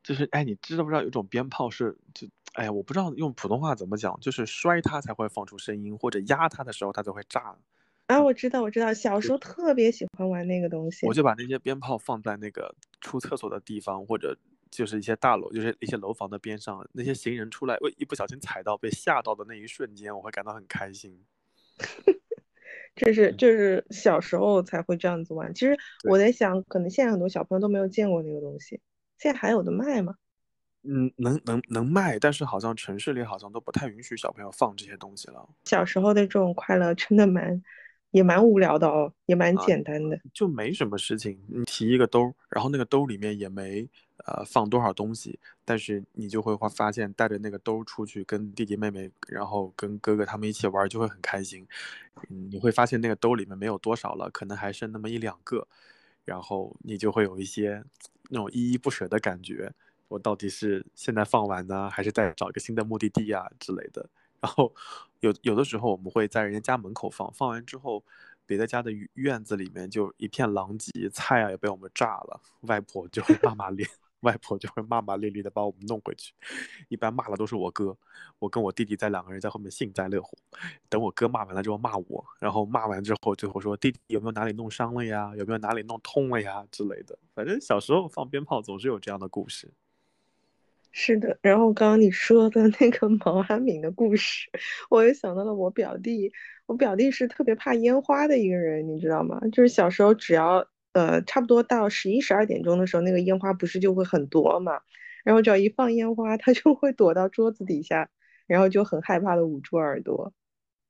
[0.00, 7.58] 就是哎，你知道不知道有种鞭炮是就哎，我不知道用普通话怎么讲，就是摔它才会放出声音，或者压它的时候它就会炸。
[8.08, 11.06] 啊，我知道我知道，小时候特别喜欢玩那个东西。
[11.06, 14.36] 我就把那些鞭炮放在那个出厕所的地方，或者
[14.70, 21.22] 就是一些大楼，就是一些楼房的边上，那些行人出来，我一不小心踩到被吓到的那一瞬间，我会感到很开心。
[22.96, 25.52] 这是就是小时候才会这样子玩。
[25.52, 25.76] 其实
[26.08, 28.80] 我在想，可能现在很多小朋友都没有见过那个东西。
[29.18, 30.14] 现在还有的卖吗？
[30.82, 35.46] 嗯，能能能卖，但是好像城市里好像都不太允许小朋友放这些东西了。
[35.64, 37.62] 小时候的这种快乐真的蛮，
[38.10, 40.18] 也蛮无聊的哦，也蛮啊简单的。
[40.32, 43.88] 就没什么事情，你提一个兜，然后那个兜里面也没
[44.24, 51.66] 呃放多少东西，但是你就会发发现带着那个兜出去跟弟弟妹妹，然后跟哥哥他们一起玩就会很开心。
[52.30, 55.68] 嗯，你会发现那个兜里面没有多少了，可能还剩那么一两个，
[56.24, 57.84] 然后你就会有一些
[58.30, 59.72] 那种依依不舍的感觉。
[60.08, 64.08] 我到底是现在放完呢，还是再找一个新的目的地啊之类的？
[64.40, 64.72] 然后
[65.20, 68.04] 有有的时候我们会在人家家门口放，放完之后，
[68.46, 73.86] 别的家的院子里面就一片狼藉，菜啊也被我们炸了，外婆就会骂骂咧，
[74.20, 76.32] 外婆就会骂骂咧咧的把我们弄回去。
[76.88, 77.96] 一般骂的都是我哥，
[78.38, 80.36] 我跟我弟弟在两个人在后面幸灾乐祸。
[80.88, 85.32] 等我哥骂完了之后骂我，然后骂完之后最后说弟弟有没有哪里弄伤了呀？
[85.36, 87.18] 有没有哪里弄痛了呀之类的。
[87.34, 89.72] 反正小时候放鞭炮总是有这样的故事。
[90.90, 94.48] 是的，然后刚刚你说的那个毛阿敏的故事，
[94.90, 96.32] 我又想到了我表弟。
[96.66, 99.40] 我表弟是特别怕烟花的一个人，你知道吗？
[99.52, 104.80] 就是小时候只要呃差不多到十一十二点钟的时候，那个烟花不是就会很多嘛，
[105.24, 108.10] 然后只要一放烟花，他就会躲到桌子底下，
[108.46, 110.34] 然后就很害怕的捂住耳朵。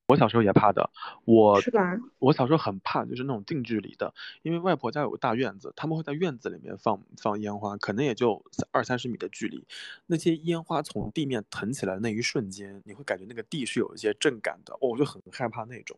[0.09, 0.89] 我小时候也怕的，
[1.27, 1.95] 我是吧？
[2.19, 9.67] 我小时候很怕，就是那种近距离的，因为外婆家有个大院子，他们会在院子里面放放烟花，可能也就二三十米的距离，
[10.07, 15.95] 那些烟花从地面腾起来的那一瞬间，你会感觉那个地是有一些震感的，哦，我就很害怕那种。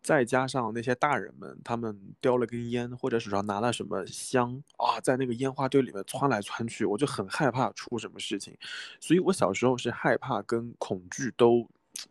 [0.00, 8.56] 再加上那些大人们，他们叼了根烟，或者手上拿了什么香啊，在那个烟花堆里面窜来窜去，我就很害怕出什么事情，
[9.00, 11.68] 所以我小时候是害怕跟恐惧都。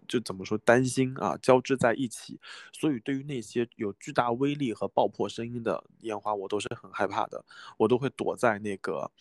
[0.07, 2.39] 就怎么说担心啊，交织在一起，
[2.71, 7.43] 所以对于那些有巨大威力和爆破声音的烟花，我都是很害怕的，
[7.77, 9.11] 我都会躲在那个，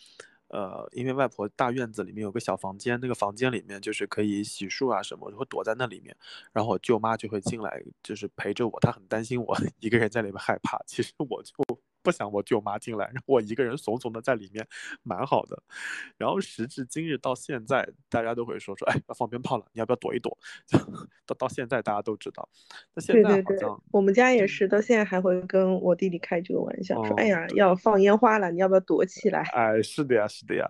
[0.47, 6.15] 呃，因为外婆大院子里面有个小房间，那个房间里面就是可以洗漱啊什么，我就会躲在那里面，
[6.51, 11.53] 然后我舅妈就会进来，就是陪着我，她很担心我 一个人在里面害怕，其实我就。
[12.01, 14.67] 不想我舅妈进来，让我一个人怂怂的在里面，
[15.03, 15.61] 蛮好的。
[16.17, 20.37] 然后时至今日到现在，大家都会说说，哎，要放鞭炮了，你要不要躲一躲？
[21.25, 22.47] 到到现在大家都知道。
[22.93, 29.41] 那现在好像我们家也是，到现在还会跟我弟弟开这个玩笑，说，哎呀，要放烟花了，你要不要躲起来？
[29.53, 30.69] 哎，是的呀，是的呀。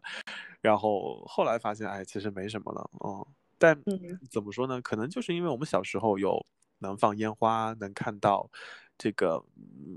[0.62, 3.28] 然后后来发现，哎，其实没什么了，哦。
[3.58, 3.80] 但
[4.32, 4.82] 怎么说呢？
[4.82, 6.44] 可能就是因为我们小时候有
[6.80, 8.50] 能放烟花，能看到。
[9.02, 9.44] 这个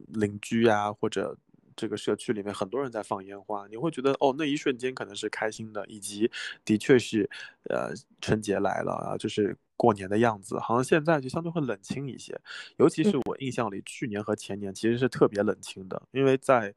[0.08, 1.36] 邻居啊，或者
[1.76, 6.30] 这个社区里面很多人在放烟花，你会觉得哦，那一瞬间可能是开心的，以及
[6.64, 7.28] 的确是，
[7.68, 7.92] 呃，
[8.22, 10.58] 春节来了啊，就是过年的样子。
[10.58, 12.40] 好像现在就相对会冷清一些，
[12.78, 16.74] 尤其是我印象里，去年和前年其实是特别冷清的，因为在。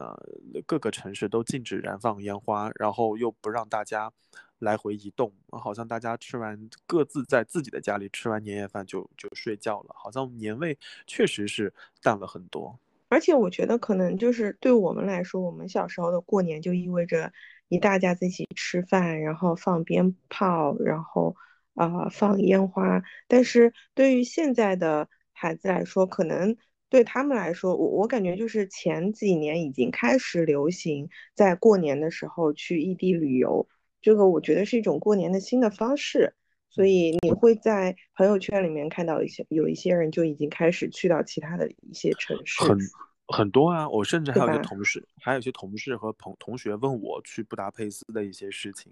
[0.00, 0.16] 呃，
[0.64, 4.12] 各个城市都禁止燃放烟花，然后又不让大家
[4.58, 12.78] 来回移动，好像大家吃完各自在自己的家里吃完年夜饭就就睡觉了，好像年味确实是淡了很多。
[13.08, 17.32] 而且我觉得可能就是对我们来说，我们小时候的过年就意味着
[17.68, 21.36] 一大家子一起吃饭，然后放鞭炮，然后
[21.74, 23.02] 啊放烟花。
[23.26, 26.56] 但是对于现在的孩子来说，可能。
[26.90, 33.68] 对他们来说，我我感觉就是前几年已经开始流行在过年的时候去异地旅游，
[34.08, 36.32] 这个我觉得是一种过年的新的方式。
[36.70, 42.78] 所以你会在朋友圈里面看到一些有一些人就已经开始去到其他的一些城市，很
[43.26, 43.86] 很多啊。
[43.88, 48.90] 我甚至还有一些同事，还有一些同事和朋同学问我去布达佩斯的一些事情。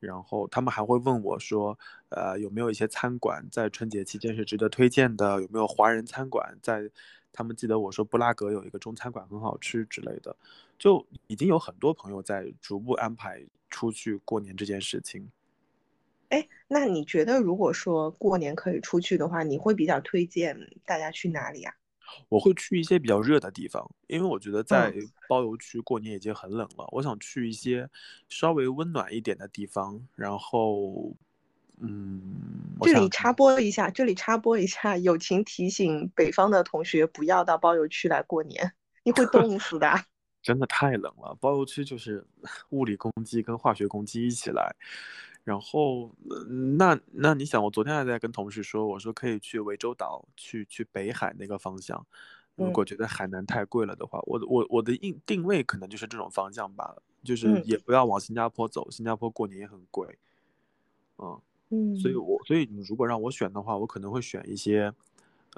[0.00, 1.78] 然后他们还会问我说，
[2.10, 5.40] 呃，有没有一些餐馆在春节期间是值得推荐的？
[5.40, 6.90] 有没有华人餐馆在？
[7.34, 10.36] 他们记得我说布拉格有一个中餐馆很好吃之类的，
[10.82, 15.30] 就已经有很多朋友在逐步安排出去过年这件事情。
[16.30, 21.72] 哎，那你觉得如果说过年可以出去的话，你会比较推荐大家去哪里啊？
[22.28, 24.92] 我会去一些比较热的地方，因为我觉得在
[25.28, 26.84] 包邮区过年已经很冷了。
[26.90, 27.88] 我想去一些
[28.28, 30.04] 稍微温暖一点的地方。
[30.16, 31.14] 然后，
[31.78, 32.34] 嗯，
[32.80, 38.72] 这里插播一下，这里插播一下，友情提醒北方的同学不要到包邮区来过年，
[39.04, 40.06] 你会冻死的。
[40.42, 42.26] 真的太冷了，包邮区就是
[42.70, 44.74] 物理攻击跟化学攻击一起来。
[45.44, 46.10] 然后，
[46.76, 52.06] 那那你想，我昨天还在跟同事说，我说可以去涠洲岛，去去北海那个方向。
[52.54, 60.18] 如果觉得海南太贵了的话，我我我的定定位可能就是这种方向罢了，就是也不要往新加坡走，新加坡过年也很贵。
[61.18, 61.40] 嗯
[61.70, 64.92] 嗯，所以我所以你如果让我选的话，我可能会选一些，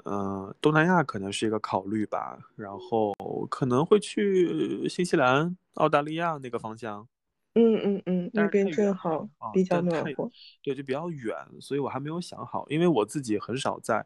[0.03, 3.13] 嗯，东南亚可能是一个考虑吧，然后
[3.49, 7.07] 可能会去新西兰、澳大利亚那个方向。
[7.53, 10.29] 嗯嗯嗯，那边正好啊，比较暖和。
[10.61, 14.05] 对，就比较远，所以我还没有想好，因为我自己很少在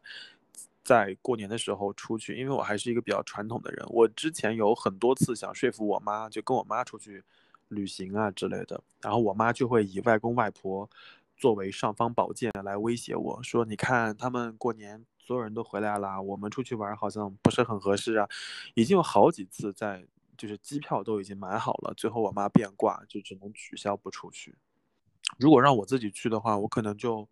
[0.84, 3.84] 在过年的时候出去，因为我还是一个比较传统的人。
[3.88, 7.22] 我之前有很多次想说服我妈，就跟我妈出去
[7.68, 10.88] 旅行啊之类的，然后我妈就会以外公外婆
[11.36, 18.28] 作为尚方宝剑来威胁我说：“你看他们过年所有人都回来了，我们出去玩好像不是很合适啊。”
[18.74, 20.04] 已经有好几次在。
[20.40, 24.56] 就是机票都已经买好了，最后我妈变卦，就只能取消不出去。
[25.38, 27.28] 如果让我自己去的话，我可能就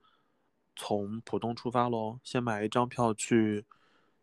[0.77, 3.65] 从浦东出发喽，先买一张票去，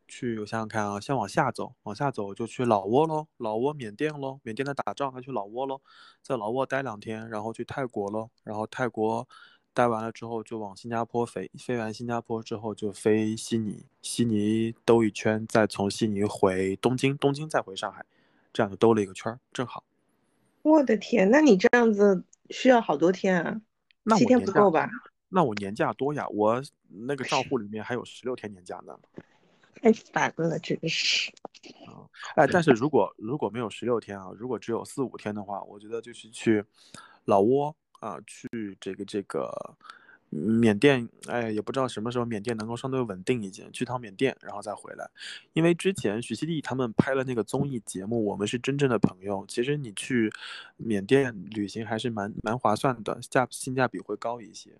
[0.08, 5.82] 去我想想看啊，先往下走，往下走就去老挝喽，老挝缅甸喽，缅甸的打仗，还去老挝喽，
[6.22, 9.28] 在老挝待两天，然后去泰国喽，然后泰国
[9.76, 18.06] 待完了之后就往新加坡飞，飞完新加坡之后就飞悉尼，悉尼兜一圈，再从悉尼回东京，东京再回上海。
[18.54, 19.84] 这样就兜了一个圈儿，正好。
[20.62, 23.62] 我的天，那你这样子需要好多天啊？
[24.04, 24.90] 那七天不够吧？
[25.28, 28.98] 那我年假多呀，我那个账户里面还有十六天年假呢。
[29.82, 31.30] 太烦了，真是。
[31.86, 32.08] 啊，
[32.38, 36.64] 哎，但是如果如果没有十六天啊，如果只有四五天的话，我觉得就是去
[37.26, 39.76] 老挝啊，去这个这个。
[40.32, 45.10] 缅甸，哎，也不知道什么时候缅甸能够相对稳定一些，去趟缅甸，然后再回来。
[45.53, 50.30] 因为之前许熙娣他们拍了那个综艺节目《我们是真正的朋友》，其实你去
[50.76, 54.72] 缅甸旅行还是蛮蛮划算的，价性价比会高一些。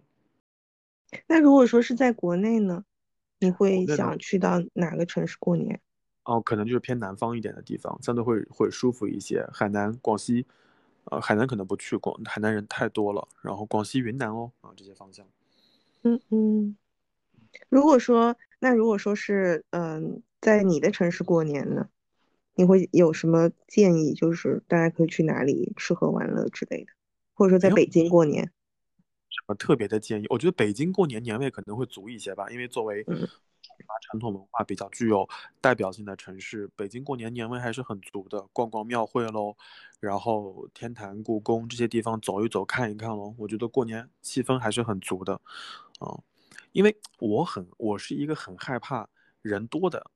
[1.28, 2.84] 那如果说是在国内呢，
[3.40, 5.80] 你会想去到哪个城市过年？
[6.24, 10.46] 哦，可能就是偏南方一点的地方，相对会会舒服一些，海南、广西，
[11.06, 15.26] 呃，海南可能不去，广海南人太多了，然后广西、云南哦，啊这些方向。
[16.04, 16.78] 嗯嗯，
[17.70, 21.90] 如果说那如果说是嗯，在你的城市过年呢，
[22.56, 24.14] 你会有什么建议？
[24.14, 26.92] 就是大家可以去哪里吃喝玩乐之类的，
[27.34, 28.44] 或者说在北京过年，
[29.30, 30.26] 什么特别的建议？
[30.30, 33.06] 我觉得北京过年年味可能会足一些吧，因为作为
[34.02, 35.28] 传统文化比较具有
[35.60, 38.42] 代表性的城市，北京过年年味还是很足的。
[38.54, 39.56] 逛逛庙会喽，
[40.00, 45.42] 然后天坛、故宫这些地方走一走、看一看喽，我觉得过年气氛还是很足的。
[46.00, 46.20] 啊，
[46.72, 49.10] 因为我很，我是一个很害怕
[49.42, 50.12] 人多的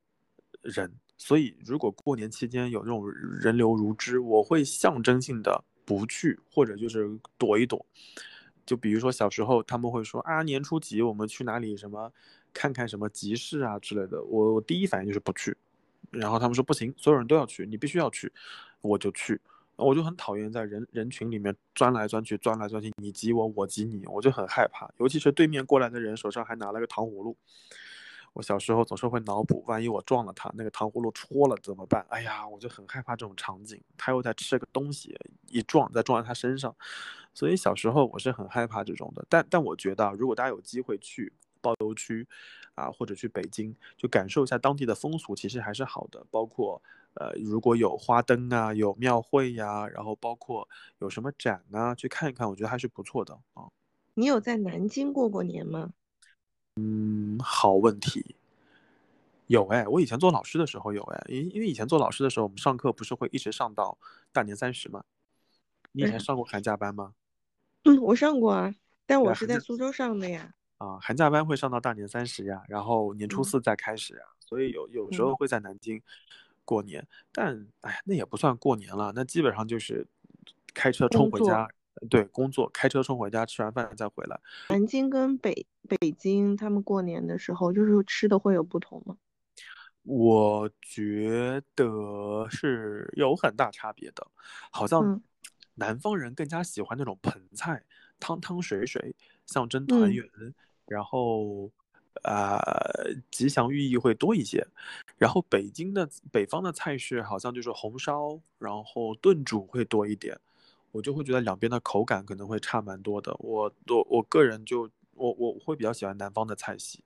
[0.62, 7.84] 人，所以如果过年期间有这种人流如织，我会象征性的不去，或者就是躲一躲。
[8.66, 12.12] 就比如说小时候他们会说啊，年初几我们去哪里什么
[12.52, 15.56] 看看什么集市啊之类的，我我第一反应就是不去。
[16.10, 18.32] 然后他们说不行，所有人都要去，你必须要去，
[18.80, 19.40] 我就去。
[19.76, 24.90] 我就很讨厌在人人群里面钻来钻去，钻来钻去，你挤我，我挤你，我就很害怕。
[24.98, 27.34] 尤其是对面过来的人手上还拿了个糖葫芦，
[28.34, 32.04] 我小时候总是会脑补，万一我撞了他，那个糖葫芦戳了怎么办？
[32.10, 33.80] 哎呀，我就很害怕这种场景。
[33.96, 35.16] 他又在吃个东西，
[35.48, 36.76] 一撞再撞在他身上，
[37.32, 39.24] 所以小时候我是很害怕这种的。
[39.30, 42.26] 但但我觉得，如果大家有机会去包邮区，
[42.74, 46.24] 啊，或者去北京，就感受一下当地的风俗，其实还是好的。
[46.30, 46.80] 包括。
[47.14, 50.68] 呃，如果有花灯啊，有庙会呀，然后包括
[51.00, 53.64] 有什么展啊，去看一看，我觉得还是不错的啊。
[54.14, 55.92] 你有在南京过过年吗？
[56.76, 58.36] 嗯，好问题。
[59.48, 63.98] 有哎，我以前做老师的时候有哎，因因为以前做老师的时候，我们上课不是会一直上到
[64.30, 65.02] 大年三十吗？
[65.90, 67.14] 你以前上过寒假班吗？
[67.82, 68.72] 嗯，我上过啊，
[69.04, 70.54] 但我是在苏州上的呀。
[70.80, 76.02] 啊，寒假班会上到大年三十呀，然后年初四再开始呀，所以有有时候会在南京。
[76.62, 80.06] 过年，但哎，那也不算过年了，那基本上就是
[80.72, 81.68] 开车冲回家，
[82.08, 84.38] 对，工作开车冲回家，吃完饭再回来。
[84.68, 89.16] 南京跟北北京他们过年的时候，就是吃的会有不同吗？
[90.04, 94.24] 我觉得是有很大差别的，
[94.70, 95.20] 好像
[95.74, 97.82] 南方人更加喜欢那种盆菜，
[98.20, 99.16] 汤汤水水，
[99.46, 100.24] 象征团圆，
[100.90, 101.70] 然后。
[102.22, 104.66] 呃，吉祥寓意会多一些。
[105.16, 110.38] 然后北京的北方的菜式好像就是红烧，然后炖煮会多一点。
[110.90, 113.34] 我就会觉得两边的口感可能会差蛮多的。
[113.38, 117.02] 我我我个人就我我会比较喜欢南方的菜系。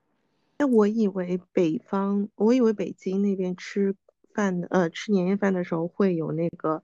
[0.57, 3.95] 那我以为北方，我以为北京那边吃
[4.33, 6.83] 饭呃吃年夜饭的时候会有那个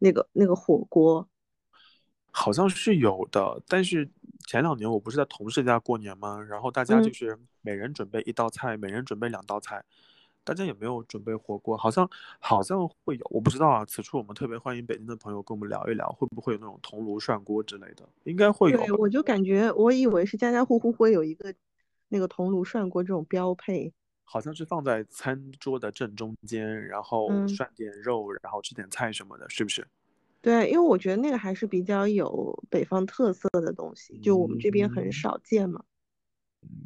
[0.00, 1.26] 那个那个火锅。
[2.30, 4.08] 好像是有的，但是
[4.46, 6.40] 前两年我不是在同事家过年吗？
[6.40, 9.84] 然后大家就是每人准备一道菜，每人准备两道菜，
[10.42, 12.08] 大家也没有准备火锅，好像
[12.38, 13.84] 好像会有，我不知道啊。
[13.84, 18.08] 此处我们特别欢迎北京的朋友跟我们聊一聊，会不会有那种铜炉涮锅之类的？
[18.24, 18.78] 应该会有。
[18.78, 21.54] 对，我就感觉我以为是家家户户会有一个
[22.08, 23.92] 那个铜炉涮锅这种标配，
[24.24, 29.86] 好像是放在餐桌的正中间，然后涮点肉，然后吃点菜什么的，是不是？
[30.42, 35.82] 对，因为我觉得那个还是比较有北方特色的东西，就我们这边很少见嘛。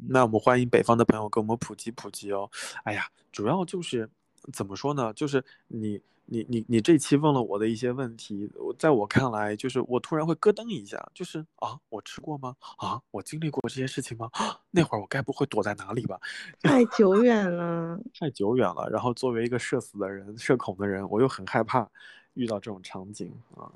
[0.08, 2.50] 那我们欢迎北方的朋友给我们普及普及哦。
[2.84, 4.08] 哎呀，主要就是
[4.52, 5.12] 怎么说呢？
[5.14, 12.54] 就是你你你你这期问了我的一些问题，我在我看来，就是我突然会咯噔一下，就是啊，我吃过吗？
[12.78, 14.30] 啊，我经历过这些事情吗？
[14.70, 16.20] 那会儿我该不会躲在哪里吧？
[16.62, 18.88] 太久远了，太久远了。
[18.90, 21.90] 然后作为一个社死的人、社恐的人，我又很害怕。
[22.34, 23.70] 遇到这种场景啊，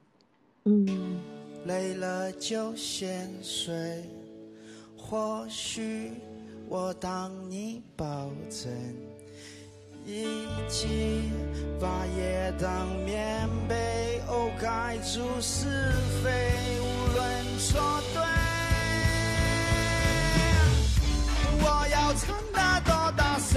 [0.64, 1.20] 嗯，
[1.64, 4.04] 累了就先睡，
[4.96, 6.12] 或许
[6.68, 8.70] 我当你抱枕，
[10.04, 11.30] 一起
[11.80, 15.92] 把夜当棉被，哦，盖住是
[16.22, 16.84] 非，无
[17.14, 17.80] 论错
[18.12, 18.20] 对，
[21.60, 23.56] 我要唱得多大声，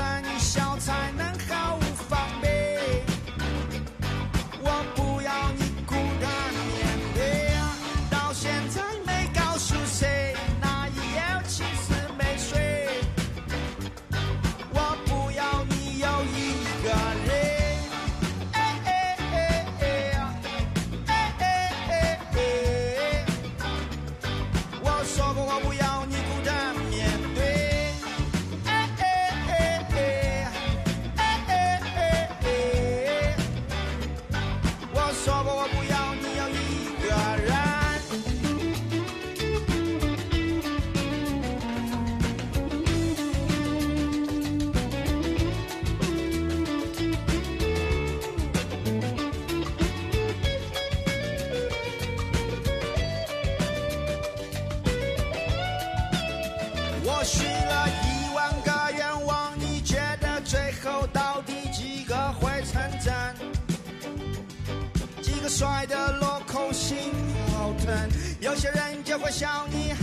[68.42, 69.94] 有些人就会笑你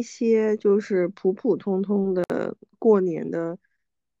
[0.00, 3.58] 那些就是普普通通的过年的，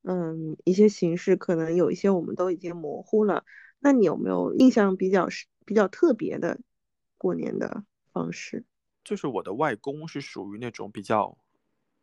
[0.02, 3.46] 嗯，一些形式，可能有一些我们都已经模糊了。
[3.78, 6.60] 那你有没有印象比较是比较特别的
[7.16, 8.62] 过年的方式？
[9.02, 11.38] 就是我的外公是属于那种比较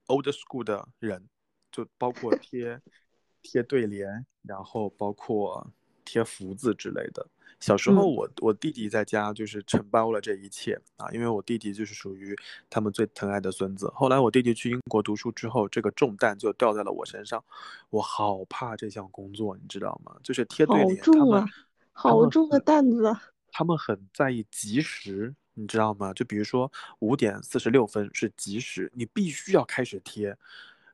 [0.08, 1.30] old school 的人，
[1.72, 2.82] 就包括贴
[3.44, 5.72] 贴对联，然后包括
[6.04, 7.30] 贴福字之类的。
[7.60, 12.36] 小时候，我我弟弟在家就是承包了这一切啊，因为我弟弟就是属于
[12.70, 13.92] 他们最疼爱的孙子。
[13.96, 17.44] 后来我弟弟去英国读书之后，这个重担就掉在了我身上，
[17.90, 20.16] 我好怕这项工作，你知道吗？
[20.22, 21.48] 就是贴对联，他们
[21.92, 23.12] 好重的担子，
[23.52, 26.14] 他们很在意及时，你知道吗？
[26.14, 30.38] 就比如说五点四十六分是及时，你必须要开始贴。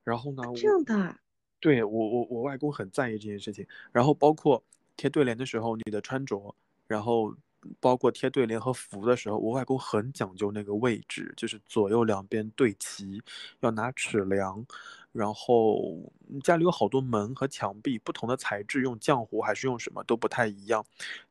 [0.05, 0.43] 然后呢？
[0.55, 1.15] 这样的，
[1.59, 4.63] 对我我我外公很在意这件事情，然后包括。
[4.95, 6.55] 贴对联的时候，你的穿着，
[6.87, 7.33] 然后
[7.79, 13.21] 包括贴对联和福的时候，我外公很讲究那个位置，就是左右两边对齐，
[13.61, 14.65] 要拿尺量。
[15.11, 15.99] 然后
[16.43, 20.83] 家里有好多门和墙壁，不同的材质，用浆糊还是用什么都不太一样。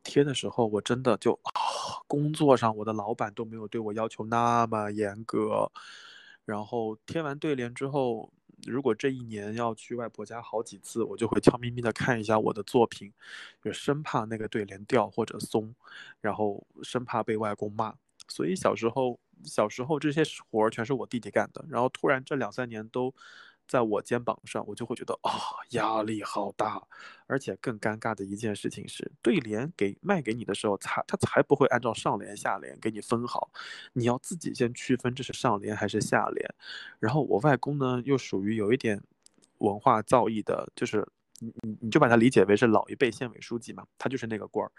[0.04, 1.38] 贴的时候，我真的就，
[2.06, 5.70] 工作上我的老板都没有对我要求那么严格。
[6.44, 8.32] 然后贴完对联之后。
[8.66, 13.12] 如果这一年要去外婆家好几次，我就会悄咪咪的看一下我的作品，
[13.62, 15.74] 就生怕那个对联掉或者松，
[16.20, 17.94] 然后生怕被外公骂。
[18.28, 23.14] 所以小时候，小时候这些活儿全是我弟弟干的，然后突然这两三年都。
[23.72, 25.32] 在我肩膀上，我就会觉得啊，
[25.70, 26.78] 压力好大，
[27.26, 33.50] 而且更尴尬的一件事情是，对联给卖给你的时候，才他才不会按照上联下联给你分好，
[33.94, 36.54] 你要自己先区分这是上联还是下联。
[36.98, 39.02] 然后我外公呢，又属于有一点
[39.56, 41.08] 文化造诣的，就是
[41.38, 44.70] 你你你就把他理解为是老一辈县委书记嘛，他就是那个官儿，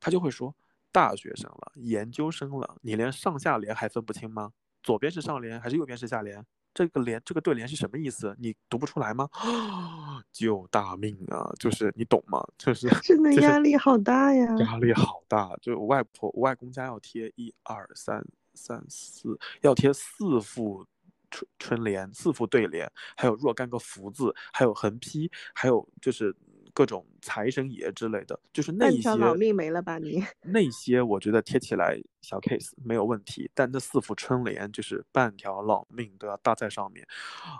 [0.00, 0.54] 他就会说，
[0.90, 4.54] 大学生了，研究生了，你连上下联还分不清吗？
[4.82, 6.42] 左边是上联还是右边是下联？
[6.74, 8.34] 这个联这个对联是什么意思？
[8.38, 9.28] 你读不出来吗？
[10.32, 11.50] 救大命啊！
[11.58, 12.44] 就是你懂吗？
[12.56, 14.56] 就是 真的压力好大呀！
[14.58, 20.86] 压力好大，就我外婆、我外公家要贴一二三三四，要贴四副
[21.30, 26.34] 春春联，四副对联，还有若干个福字，还有横批，还有就是。
[26.78, 30.22] 各种财神爷之类的，就是那一些老命没了吧你？
[30.46, 37.04] 那些我觉得贴起来小 case 没有问题，但那四副春联就是半条老命都要搭在上面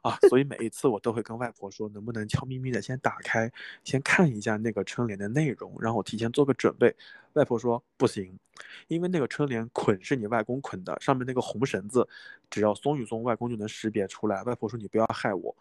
[0.05, 0.17] 啊！
[0.29, 3.51] 所以每一次我都会跟外婆说，能不能悄咪咪的先打开，
[3.83, 6.95] 先看一下那个春联的内容，让我提前做个准备。
[7.33, 8.39] 外婆说不行，
[8.87, 12.09] 因为那个春联捆是你外公捆的，上面那个红绳子，
[12.49, 14.45] 只要松一松，外公就能识别出来。
[14.45, 15.57] 外婆说你不要害我。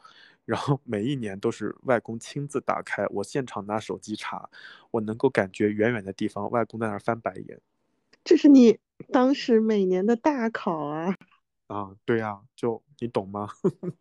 [0.47, 4.49] 然后每一年都是外公亲自打开，我现场拿手机查，
[4.91, 7.59] 我能够感觉远远的地方外公在那儿翻白眼。
[8.23, 8.79] 这是你
[9.11, 11.13] 当时每年的大考啊！
[11.67, 13.49] 啊，对呀，就你懂吗？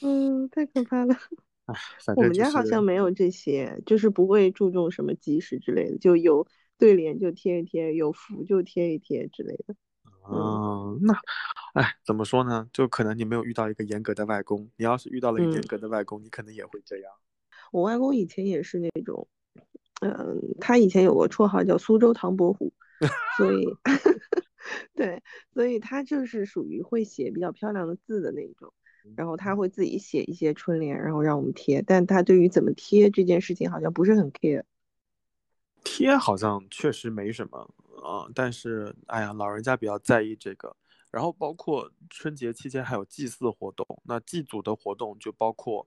[0.00, 1.14] 嗯，太可怕了。
[1.66, 1.76] 哎，
[2.16, 6.46] 我们家好像没有这些，就是不会注重什么吉时之类的，就有
[6.78, 9.74] 对联就贴一贴，有福就贴一贴之类的。
[10.30, 11.14] 嗯，那，
[11.74, 12.68] 哎，怎么说呢？
[12.72, 17.12] 就可能你没有遇到一个严格的外公，你要是遇到了一个严格的外公，你可能也会这样。
[17.72, 19.26] 我外公以前也是那种，
[20.00, 22.72] 嗯，他以前有个绰号叫苏州唐伯虎，
[23.36, 23.66] 所以，
[24.94, 25.22] 对，
[25.52, 28.72] 所以他就是属于会写比较漂亮的字的那种，
[29.16, 34.62] 然后他会自己写一些春联，然后让我们贴，但他对于怎么贴这件事情好像不是很 care。
[35.84, 37.74] 贴好像确实没什么。
[38.00, 40.76] 啊，但是哎呀，老人家比较在意这个，
[41.10, 45.86] 然后包括春节期间还有祭祀活动，那祭祖的活动就包括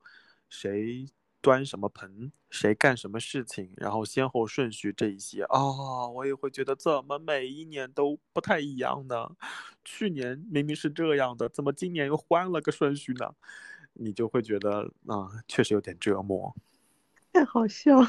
[0.50, 1.06] 谁
[1.42, 9.32] 端什么盆，谁干什么事情，然后先后顺序这一些啊，我也会觉得怎么每一年都不太一样呢？
[9.84, 13.34] 去年明明是这样的，怎么今年又换了个顺序呢？
[13.94, 16.56] 你就会觉得啊，确实有点折磨。
[17.34, 18.08] 太好笑了，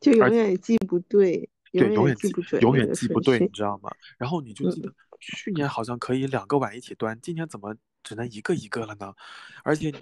[0.00, 1.48] 就永远也记不对。
[1.72, 3.90] 对，永远记不准，永远记不对，你知道吗？
[4.18, 9.14] 然后你就记得去年好像可以两个碗一起端，今年怎么只能一个一个了呢？
[9.62, 9.92] 而且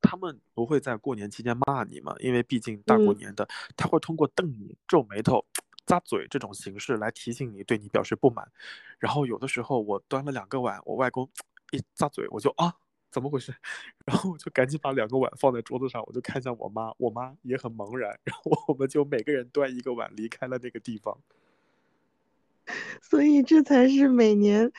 [0.00, 3.46] 他们不会在过年期间骂你嘛，因为毕竟大过年的，
[3.76, 5.44] 他会通过瞪你、皱眉头、
[5.86, 8.50] 咂嘴这种形式来提醒你，对你表示不满。
[8.98, 11.28] 然后有的时候我端了两个碗，我外公
[11.72, 12.74] 一咂嘴，我就啊。
[13.12, 13.54] 怎么回事？
[14.06, 18.18] 然后我就赶紧把两个碗放在桌子上，我就看向我妈，我妈也很茫然。
[18.24, 21.16] 然后我们就每个人端一个碗离开了那个地方。
[23.02, 24.72] 所以这才是每年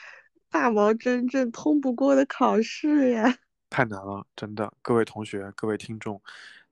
[0.50, 3.38] 大毛真正通不过的考试呀！
[3.70, 6.22] 太难了，真的，各位同学、各位听众，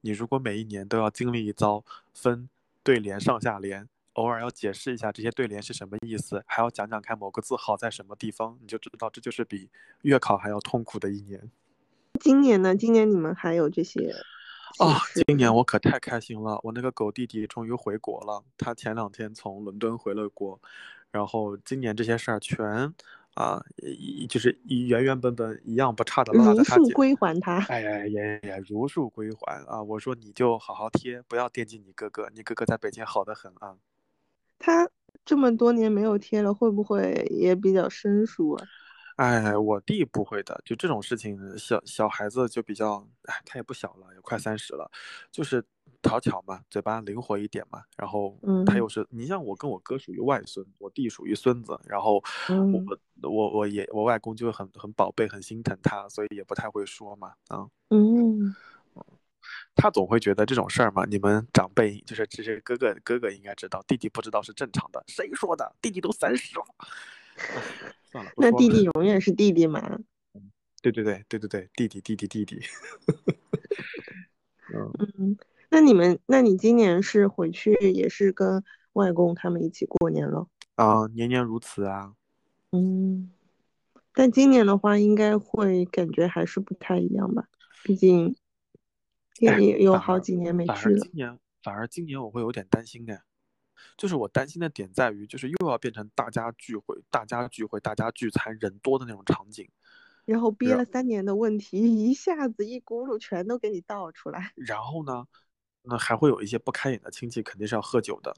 [0.01, 1.83] 你如果每一年都要经历一遭
[2.13, 2.49] 分
[2.83, 3.87] 对联上下联。
[4.13, 9.69] 偶尔要解释一下这些对联是什么意思，还要讲讲看某个字好在什么地方，你就知道这就是比
[10.01, 11.49] 月考还要痛苦的一年。
[12.19, 12.75] 今年呢？
[12.75, 14.13] 今年你们还有这些？
[14.79, 16.59] 啊，今年我可太开心了！
[16.63, 20.59] 我那个狗弟弟终于回国了，他前两天从伦敦回了国，
[21.11, 22.93] 然后今年这些事儿全
[23.33, 23.61] 啊，
[24.29, 26.75] 就是原原本本一样不差的落在他。
[26.77, 27.59] 如数归还他。
[27.67, 28.57] 哎呀呀呀！
[28.67, 29.81] 如数归还啊！
[29.81, 33.75] 我说你就好好贴，不要惦记你哥哥，你哥哥在北京好得很啊。
[34.61, 34.87] 他
[35.25, 38.65] 这么多年没有贴了，会不会也比较生疏啊？
[39.17, 44.89] 哎，我弟不会的，就这种事情，小小孩子就比较，哎，他也不小了，也快三十了，
[45.31, 45.63] 就是
[46.01, 47.83] 讨巧嘛，嘴巴灵活一点嘛。
[47.97, 48.35] 然后
[48.65, 58.55] 他又是，你像我跟我哥属于外孙，我弟属于孙子，然后我我我也我外公就很很宝贝，很心疼他，所以也不太会说嘛，啊，嗯。
[59.75, 65.03] 他总会觉得这种事儿嘛，你们长辈就是其实哥哥哥哥应该知道，弟弟不知道是正常的。
[65.07, 65.75] 谁说的？
[65.81, 66.65] 弟弟都三十了。
[68.11, 69.99] 算了， 那弟弟永远是弟弟嘛。
[70.81, 72.61] 对对对对对对，弟弟弟弟弟弟。
[74.73, 75.37] 嗯，
[75.69, 78.63] 那你们，那你今年是回去也是跟
[78.93, 80.47] 外公他们一起过年了？
[80.75, 82.13] 啊，年年如此啊。
[82.71, 83.31] 嗯，
[84.13, 87.45] 但今年的话，应该会感觉还是不太一样吧。
[87.83, 88.35] 毕竟
[89.41, 90.95] 也 有好几年没反去了。
[90.95, 93.21] 而今年反而今年我会有点担心哎，
[93.97, 99.67] 就是我担心的点在于，就是又要变成大家聚会、大家聚会、大家聚餐人多的那种场景，
[100.25, 104.51] 然后憋了三年的问题，一下子一咕噜全都给你倒出来。
[104.57, 105.25] 然后呢，
[105.83, 108.35] 那还会有一些不开眼的亲戚肯定是要喝酒的，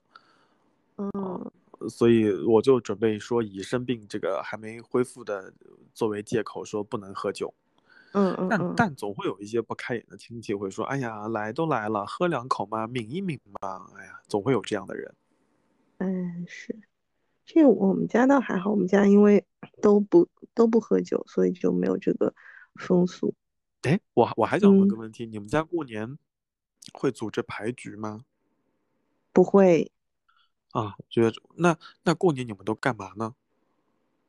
[0.98, 1.52] 嗯，
[1.90, 5.54] 所以我就准备说以生病这个还没恢复的
[5.94, 7.54] 作为借口说不能喝酒。
[8.14, 15.16] 但嗯嗯嗯，但总会有一些不开眼的亲戚会说：“哎呀，来都来了，喝两口嘛，抿一抿嘛。”哎呀，总会有这样的人。
[15.98, 16.80] 嗯是，
[17.46, 19.44] 这我们家倒还好，我们家因为
[19.82, 22.34] 都不都不喝酒，所以就没有这个
[22.76, 23.34] 风俗。
[23.82, 26.18] 哎，我我还想问嗯个问题，你们家过年
[26.94, 28.26] 会组织牌局吗？
[29.32, 29.92] 不会，
[30.72, 33.34] 啊，觉得那那过年你们都干嘛呢？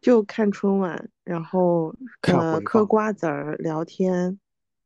[0.05, 4.39] 就看春晚，然后看呃嗑瓜子儿、聊天，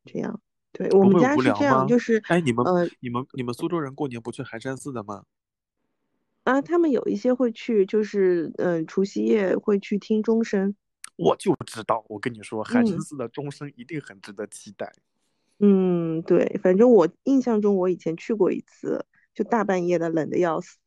[0.05, 0.39] 这样。
[0.71, 5.25] 对，我们家是这样，就是哎，你们呃你们你们苏州人过年不去寒山寺的吗？
[6.45, 10.73] 啊，他们有一些会去，就是嗯、呃除夕夜会去听钟声。
[11.17, 14.89] 我就知道，我跟你说，寒山嗯寺的钟声一定很值得期待。
[15.59, 20.77] 嗯，对，反正我印象中我以前去过一次，就大半夜的冷的要死，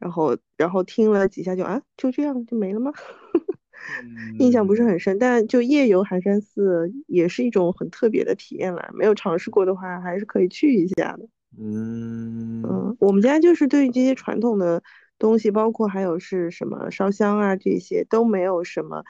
[0.00, 2.92] 然后然后听了几下就啊就这样就没了吗？
[4.38, 8.90] 印象不是嗯很深，但就夜游寒山寺也是一种很特别的体验啦。
[8.94, 11.28] 没有尝试过的话，还是可以去一下的。
[11.58, 14.82] 嗯嗯，我们家就是对于这些传统的
[15.18, 19.02] 东西，包括还有是什么烧香啊这些，都没有什么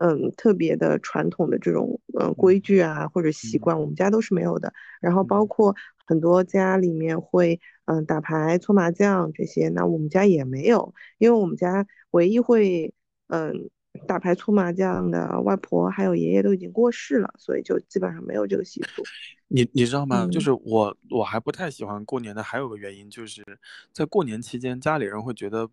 [0.00, 4.72] 嗯特别的传统的这种嗯规矩啊或者习嗯惯，我们家都是没有的。
[5.00, 5.74] 然后包嗯括
[6.08, 12.94] 很多家里面会嗯打牌、搓麻将这些，那我们家也没有，因为我们家唯一会
[13.26, 13.68] 嗯
[14.06, 19.02] 打牌、搓麻将的外婆还有爷爷都已经过世了，所以就基本上没有这个习俗。
[19.48, 20.26] 你你知道吗？
[20.32, 23.44] 就嗯是我我还不太喜欢过年的，还有个原因就是
[23.92, 25.68] 在过年期间，家里人会觉得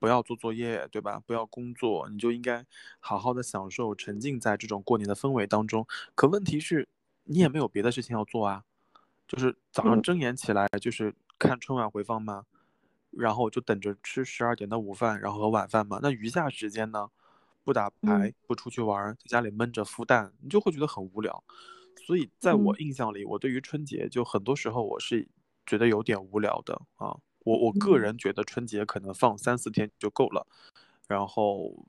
[0.00, 1.22] 不要做作业，对吧？
[1.26, 2.64] 不要工作，你就应该
[2.98, 5.86] 好好的享受，沉浸在这种过年的氛围当中。
[6.16, 6.88] 可问题是，
[7.24, 8.62] 你也没有别的事情要做啊，
[9.28, 12.44] 就是早上嗯睁眼起来就是看春晚回放嘛，
[13.10, 15.98] 然后就等着吃十二点的午饭，然后和晚饭嘛。
[16.02, 17.08] 那余下时间呢，
[17.64, 21.42] 不打牌，不出去玩儿，在家里闷着孵蛋，你就会觉得很无聊。
[22.06, 25.26] 所以在我嗯印象里，我对于春节就很多时候我是
[25.64, 27.16] 觉得有点无聊的啊。
[27.44, 30.46] 我我个嗯人觉得春节可能放三四天就够了，
[31.08, 31.84] 然后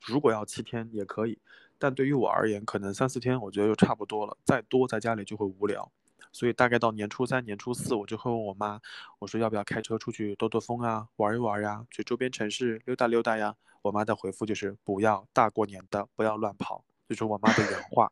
[0.00, 1.38] 如果要七天也可以，
[1.78, 5.90] 但对于我而言，可能三四天我觉得就差不多了，再多在家里就会无聊。
[6.32, 8.80] 所以大概到年初三、年初四，我就会问我妈，
[9.18, 13.54] 我说要不要开车出去兜兜风啊，玩一玩呀，去周边城市溜达溜达呀。
[13.82, 18.10] 我妈的回复就是不要，大过年的不要乱跑，这是我妈的原话。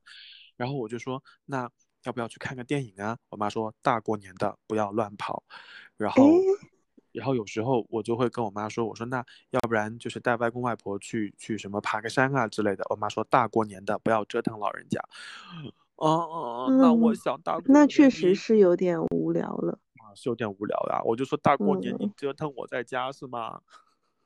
[0.57, 1.71] 然后我就说，那
[2.03, 3.17] 要不要去看个电影啊？
[3.29, 5.45] 我妈说，大过年的不要乱跑。
[5.97, 6.25] 然后，
[7.13, 12.85] 然后有时候我就会跟我妈说，我说那要不然就是带外公外婆去去什么爬个山啊之类的。
[12.91, 15.01] 我妈说，大过年的不要折腾老人家。
[16.01, 19.79] 哦哦哦，那我嗯想大过那确实是有点无聊了。
[20.03, 21.01] 啊是有点无聊呀。
[21.05, 23.61] 我就说大过年你嗯折腾我在家是吗？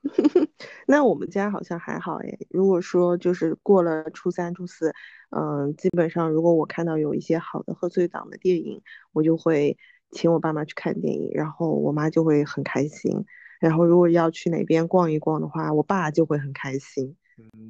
[0.87, 2.39] 那我们家好像还好哎。
[2.51, 4.93] 如果说就是过了初三、初四，
[5.31, 9.77] 嗯，基本上如果我看到有一些好的贺岁档的电影，我就会
[10.11, 13.25] 请我爸妈去看电影，然后我妈就会很开心。
[13.61, 17.17] 然后如果要去哪边逛一逛的话，我爸就会很开心。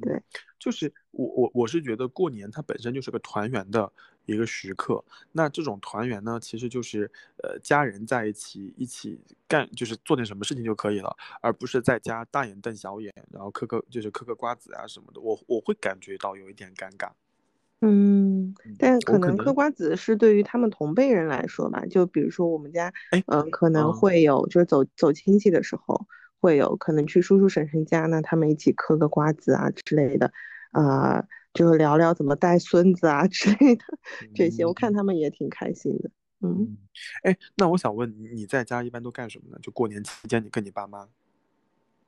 [0.01, 0.21] 对，
[0.59, 3.91] 就是我我我是觉得过年它本身就是个团圆的
[4.25, 7.09] 一个时刻，那这种团圆呢，其实就是
[7.43, 17.09] 呃家人在一起一起干，就是做点什么事情就可以了，而不是在家大眼瞪小眼，然后嗑嗑就是嗑嗑瓜子啊什么的，我我会感觉到有一点尴尬。
[17.81, 23.93] 嗯，但可能能嗑瓜子是对于他们同辈人来说吧，就比如说我们家，哎嗯，可能嗯。
[23.93, 26.07] 会有，就是走走亲戚的时候，
[26.45, 30.31] 会有可能去叔叔婶婶家呢，他们一起嗑个瓜子啊之类的，
[30.69, 31.25] 啊、
[31.55, 33.83] 就是聊聊怎么带孙子啊 之类的
[34.35, 36.11] 这些，我看他们也挺开心的。
[36.41, 36.77] 嗯，嗯，
[37.23, 39.57] 哎，那我想问，你在家一般都干什么呢？
[39.59, 41.07] 就过年期间，你跟你爸妈？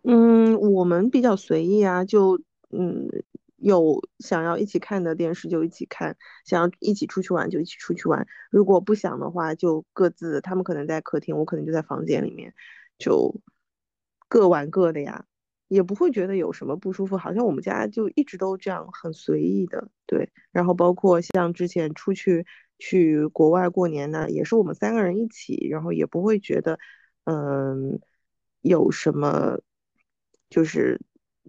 [0.03, 3.09] 嗯，我们比较随意啊，就嗯，
[3.55, 6.15] 有想要一起看的电视就一起看，
[6.45, 8.27] 想要一起出去玩就一起出去玩。
[8.51, 12.53] 如果不想的话，就各自，他们可能在客厅，我可能就在房间里面，
[12.99, 13.33] 就
[14.27, 15.25] 各玩各的呀，
[15.67, 17.17] 也不会觉得有什么不舒服。
[17.17, 20.29] 好像我们家就一直都这样，很随意的，对。
[20.51, 22.45] 然后包括像之前出去
[22.79, 26.77] 去国外过年呢，也是我们三个人一起，然后也不会觉得，
[27.25, 27.99] 嗯，
[28.61, 29.59] 有什么，
[30.49, 30.99] 就是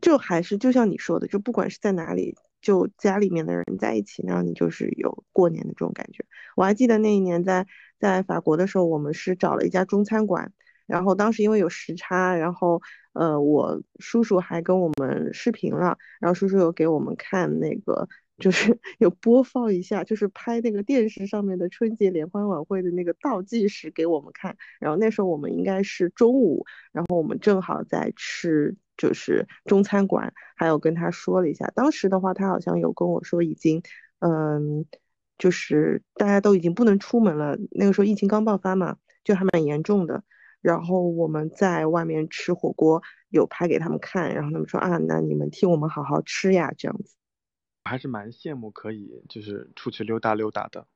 [0.01, 6.25] 就还是就像你说的，就不管是在哪里，就家里面的人在一起，然后你就是有过年的这种感觉。
[6.57, 7.67] 我还记得那一年在
[7.99, 10.53] 在法国的时候，我们是找了一家中餐馆，
[10.89, 12.83] 然后当时因为有时差，然后
[13.13, 18.09] 呃，我叔叔还跟我们视频了，然后叔叔有给我们看那个。
[18.39, 24.57] 就是 有播放一下，就是拍那个电视上面的春节联欢晚会的那个倒计时给我们看。
[24.79, 31.67] 然后那时候我们应该是中午，然后我们正好在吃，就是中餐馆，还有跟他说了一下。
[31.75, 33.83] 当时的话，他好像有跟我说已经，
[34.21, 34.87] 嗯，
[35.37, 37.59] 就是大家都已经不能出门了。
[37.73, 40.23] 那个时候疫情刚爆发嘛，就还蛮严重的。
[40.61, 47.17] 然后我们在外面吃火锅，有拍给他们看，然后他们说啊，那你们替我们好好吃呀，这样子。
[47.85, 50.87] 还是蛮羡慕可以就是出去溜达溜达的。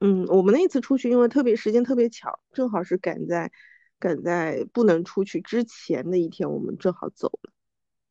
[0.00, 3.52] 嗯，我们那次出去，因为特别时间特别巧，正好是赶在
[3.98, 7.52] 赶在不能出去之前的一天，我们正好走了，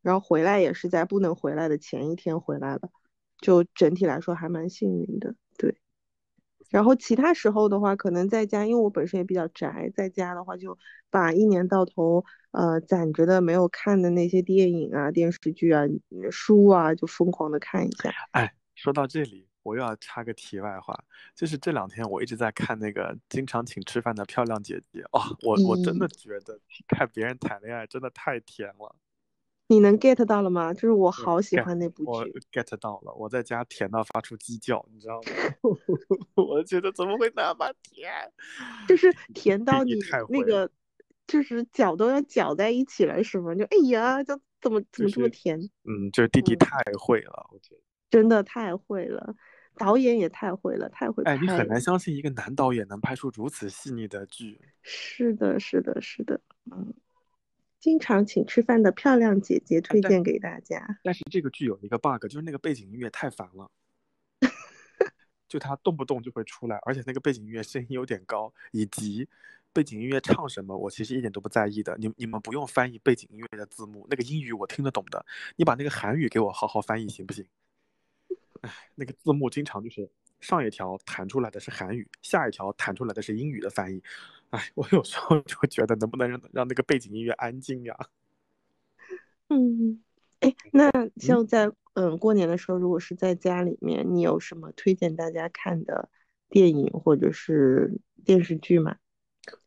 [0.02, 2.90] 然后回来也是在不能回来的前一天回来了，
[3.42, 5.36] 就整体来说还蛮幸运的。
[6.70, 10.78] 然后其他时候的话，可能在家，因为我本身也比较宅，在家的话就
[11.10, 15.84] 把一年到头呃攒着的没有看的那些电影啊、电视剧啊、
[16.32, 18.12] 书啊，就疯狂的看一下。
[18.32, 20.98] 哎，说到这里，我又要插个题外话，
[21.36, 28.96] 就是这两天我一直在看那个经常请吃饭的漂亮姐姐哦，我我真的觉得看别人谈恋爱真的太甜了。
[29.72, 30.74] 你能 get 到了吗？
[30.74, 32.10] 就是我好喜欢那部剧。
[32.10, 35.30] 我 get 到了，我在家甜到发出鸡叫，你知道吗？
[36.36, 38.12] 我觉得怎么会那么甜？
[38.90, 39.94] 就是甜到你
[40.30, 40.68] 那个，
[41.28, 43.54] 就是脚都要搅在一起了，是吗？
[43.54, 45.60] 就哎呀，就怎么怎么这么甜？
[45.84, 49.36] 嗯，就是弟弟太会了，我觉得真的太会了，
[49.78, 51.24] 导演也太会了，太会。
[51.26, 54.60] 哎，你很难相信一个男导演能拍出如此细腻的剧。
[54.82, 56.42] 是的，是的，是的，
[56.72, 56.92] 嗯。
[57.80, 61.00] 经常请吃饭的漂亮姐姐推荐给大家。
[61.04, 63.72] 但是这个剧有一个 bug，就是那个背景音乐太烦了，
[65.48, 69.28] 就它动不动就会出来，而且那个背景音乐声音有点高，以及
[69.72, 71.96] 背景音乐唱什么，我其实一点都不在意的。
[71.98, 75.26] 你你们不用翻译背景音乐的字幕，那个英语我听得懂的，
[75.56, 77.46] 你把那个韩语给我好好翻译行不行？
[78.62, 80.10] 哎，那个字幕经常就是
[80.42, 84.04] 上一条弹出来的是韩语，下一条弹出来的是英语的翻译。
[84.52, 87.96] 哎，我有时候就觉得能不能让让那个背景音乐安静呀？
[89.50, 90.02] 嗯，
[90.40, 96.10] 哎，那像在嗯过年的时候，如果是在家里面，你有什么推荐大家看的
[96.50, 98.98] 电影或者是电视剧吗？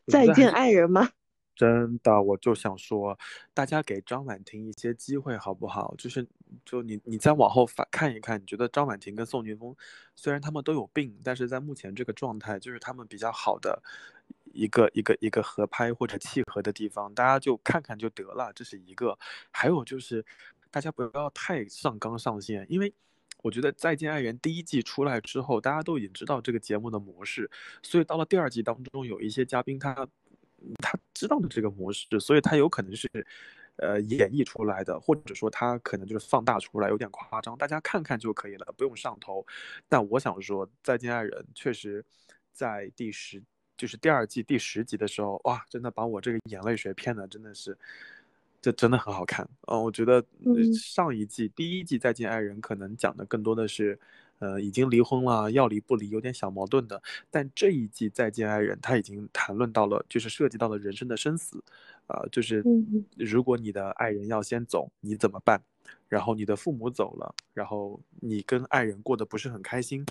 [0.07, 1.11] 再见爱人吗？
[1.55, 3.19] 真的，我就想说，
[3.53, 5.95] 大家给张婉婷一些机会好不好？
[5.99, 6.27] 就是，
[6.65, 9.77] 就你你再往后反看一看，你觉得张婉婷跟宋宁峰，
[10.17, 13.83] 虽然他们都有病，但是在目前这个状态，就是他们比较好的
[14.53, 19.19] 一个一个一个合拍或者契合的地方，大家就看看就得了，这是一个。
[19.51, 20.25] 还有就是，
[20.71, 22.93] 大家不要太上纲上线，因为
[23.43, 27.51] 我觉得《再见爱人》第一季出来之后，大家都已经知道这个节目的模式，
[27.83, 30.09] 所以到了第二季当中，有一些嘉宾他。
[30.79, 33.09] 他知道的这个模式，所以他有可能是，
[33.77, 39.45] 呃，演绎出来的，或者说他可能就是放大出来，有点夸张，大家看看就可以了，不用上头。
[39.89, 42.05] 但我想说，《再见爱人》确实，
[42.53, 43.43] 在第十，
[43.77, 47.77] 就是第二季第十集的时候，哇，真的把我这个眼泪水骗的真的是，
[48.61, 49.49] 这真的很好看。
[49.69, 50.25] 嗯，我觉得
[50.75, 53.99] 上一季第一季《再见爱人》可能讲的更多的是。
[54.43, 57.01] 呃，已经离婚了，要离不离有点小矛盾的。
[57.31, 61.63] 但这一季《再见爱人》，他已经谈论到了，就是涉及到了人生的生死，
[62.09, 62.65] 啊，就是
[63.17, 65.63] 如果你的爱人要先走，你怎么办？
[66.09, 70.05] 然后你的父母走了，然后你跟爱人过得不是很开心。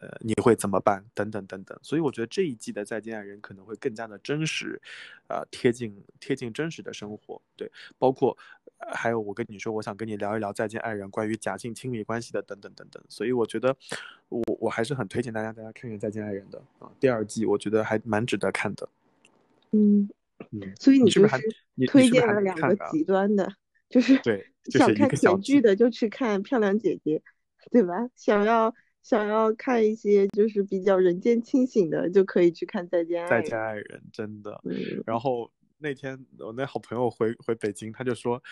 [0.00, 1.04] 呃，你会怎么办？
[1.12, 4.80] 等等等等，所以我觉得这一季的《再见爱人》可能会更加的真实，
[5.26, 7.42] 啊，贴近贴近真实的生活。
[7.56, 7.68] 对，
[7.98, 8.38] 包括
[8.92, 13.02] 还有我跟你说，我想跟你聊一聊《再见爱人》关于假性亲密关系的等等等等。
[13.08, 13.76] 所以我觉得，
[14.28, 18.88] 我我还是很推荐大家大家看看《再见爱人》的啊，第二季我觉得还蛮值得看的。
[19.72, 20.08] 嗯
[20.50, 21.36] 嗯，所以你就是
[21.86, 23.52] 推荐了两个极端的，
[23.88, 27.18] 就是对 想看甜剧的就去看《漂亮姐姐》，
[27.70, 28.08] 对吧？
[28.14, 28.74] 想要。
[29.00, 33.40] 想要看一些就是比较人间清醒的，就可以去看《再见爱人》。
[33.42, 34.60] 再见爱人真的。
[35.06, 38.42] 然后那天我那好朋友回回北京，他就说，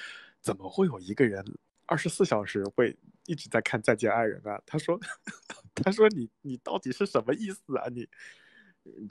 [0.41, 1.45] 怎么会有一个人
[1.87, 2.97] 二十四小时会
[3.27, 4.61] 一直在看《再见爱人》啊？
[4.67, 4.99] 他说，
[5.75, 8.09] 他说你你到底是什么意思啊你？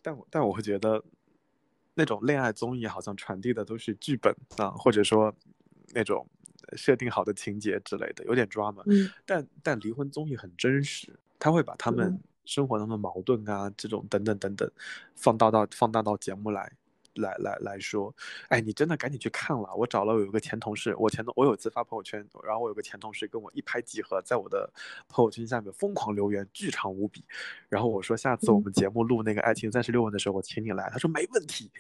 [0.02, 1.04] 但我但我会觉得，
[1.96, 5.36] 那种恋爱综艺好像传递的都是剧本啊，或者说
[5.94, 6.26] 那种
[6.78, 8.84] 设定好的情节之类的，有点抓嘛。
[8.88, 9.10] 嗯。
[9.26, 11.20] 但但离婚综艺很真实。
[11.38, 14.72] 他会把他们生活中的矛盾啊，这种等等等等，
[15.14, 16.72] 放大到放大到节目来，
[17.16, 18.14] 来来来说，
[18.50, 19.74] 哎，你真的赶紧去看了。
[19.76, 24.72] 我找了我有个前同事，我前同我有一次发朋友圈，然后我有个前同事跟我一拍即合，在我的
[25.08, 27.24] 朋友圈下面疯狂留言，巨长无比。
[27.70, 30.90] 然后我说下次我们节目录那个爱情三十六问的时候，我请你来。
[30.92, 31.72] 他说没问题。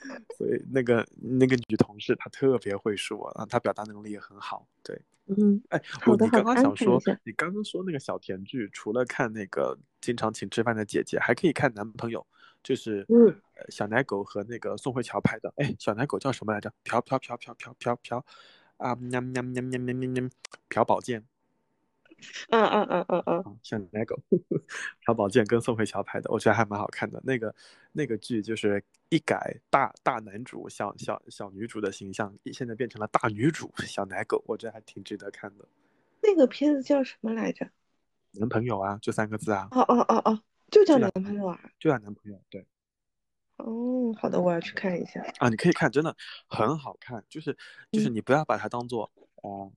[0.38, 4.66] 所以那个那个女同事她特别会说啊，她表达能力也很好。
[4.82, 12.24] 对，嗯，哎，我你刚刚想说你刚刚说那个小甜剧，除了看那个经常请吃饭的姐姐，还可以看男朋友，
[12.62, 13.06] 就是
[13.68, 15.52] 小奶狗和那个宋慧乔拍的。
[15.56, 16.72] 哎，小奶狗叫什么来着？
[16.84, 18.24] 朴朴朴朴朴朴朴
[18.76, 20.30] 啊，喵喵喵喵喵喵喵，
[20.68, 21.24] 朴宝剑
[22.50, 24.20] 嗯嗯嗯嗯嗯，啊，小奶狗，
[25.06, 27.20] 朴宝剑跟宋慧乔拍的，我觉得还蛮好看的。
[27.24, 27.54] 那个
[27.92, 35.64] 那个剧就是一改大大男主小小小女主的形象，现在变成了大女主小奶狗，我觉得还挺值得看的。
[36.20, 37.68] 那个片子叫什么来着？
[38.32, 41.60] 男朋友啊，就三个字啊，哦哦哦哦，就叫男朋友啊。
[41.78, 42.66] 就叫男朋友，对
[43.56, 45.20] 哦，好的，我要去看一下。
[45.38, 46.14] 啊，你可以看，真的
[46.46, 47.56] 很好看，就是
[47.90, 49.10] 就是嗯你不要把它当做，
[49.42, 49.72] 呃，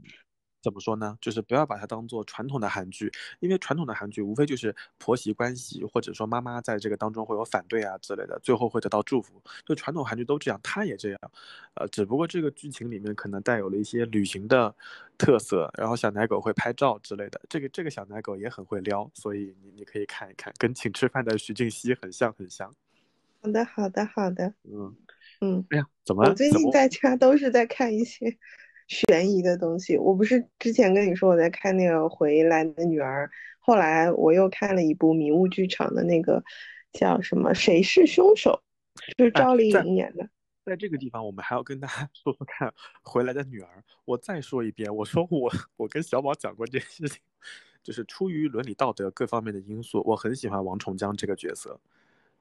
[0.61, 1.17] 怎么说呢？
[1.19, 9.41] 就是不要把它当做传统的韩剧，因为传统的韩剧无非就是婆媳关系，或者说妈妈在这个当中会有反对啊之类的，最后会得到祝福。
[9.65, 11.19] 就传统韩剧都这样，它也这样，
[11.73, 14.73] 呃，只不过这个剧情里面可能带有了一些旅行的
[15.17, 17.41] 特色，然后小奶狗会拍照之类的。
[17.49, 22.71] 这个这个小奶狗也很会撩，所以你你可以看一看，跟请吃饭的徐静熙很像很像。
[23.41, 24.53] 好的，好的，好的。
[24.63, 24.95] 嗯，
[25.41, 28.37] 嗯，哎呀，怎么我最近在家都是在看一些
[28.91, 29.97] 悬疑的东西。
[29.97, 33.25] 我不是之前跟你说我在看那个《回来的女儿》，
[33.59, 36.43] 后来我又看了一部迷雾剧场的那个
[36.91, 38.61] 叫什么《谁是凶手》，
[39.17, 40.29] 就是哎赵丽在颖演的。
[40.65, 42.71] 在这个地方，我们还要跟大家 说说看
[43.01, 43.83] 回来的女儿。
[44.03, 47.19] 我再说一遍，我说我我跟小宝讲过这件事情，
[47.81, 51.79] 就是出于伦理道德各方面的因素，我很喜欢王重江这个角色，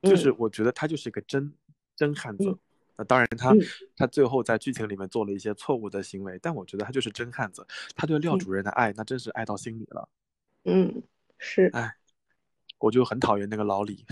[0.03, 1.53] 就是我觉得他就是一个真
[1.95, 2.59] 真汉子嗯。
[3.01, 3.61] 那当然他，嗯
[3.97, 7.67] 他最后在剧情里面做了一些错误的行为，但我觉得他就是真汉子。
[7.97, 10.07] 他对廖嗯主任的爱，那真是爱到心里了。
[10.65, 11.03] 嗯，
[11.39, 11.97] 是，哎，
[12.79, 14.05] 我就很讨厌那个老李，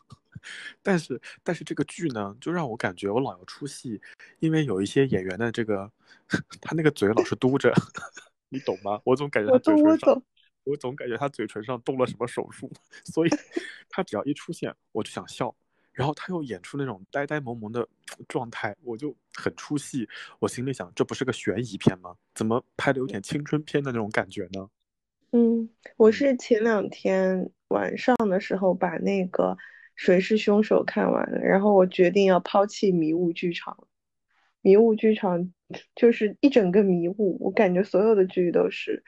[0.82, 4.00] 但是但是这个剧呢，就让我感觉我老要出戏，
[4.38, 5.92] 因为有一些演员的这个
[6.62, 7.74] 他那个嘴老是嘟着，
[8.48, 8.98] 你懂吗？
[9.04, 10.22] 我总感觉他嘴唇上，懂。
[10.64, 12.72] 我总感觉他嘴唇上动了什么手术，
[13.04, 13.30] 所以
[13.90, 15.54] 他只要一出现，我就想笑。
[15.94, 17.86] 然后他又演出那种呆呆萌萌的
[18.28, 20.06] 状态，我就很出戏。
[20.40, 22.14] 我心里想，这不是个悬疑片吗？
[22.34, 24.68] 怎么拍的有点青春片的那种感觉呢？
[25.30, 29.52] 嗯，我嗯是前两天晚上的时候把那个
[29.96, 33.86] 《谁是凶手》看完了，然后我决定要抛弃迷雾剧场。
[34.60, 35.52] 迷雾剧场
[35.94, 39.04] 就是一整个迷雾，我感觉所有的剧都是，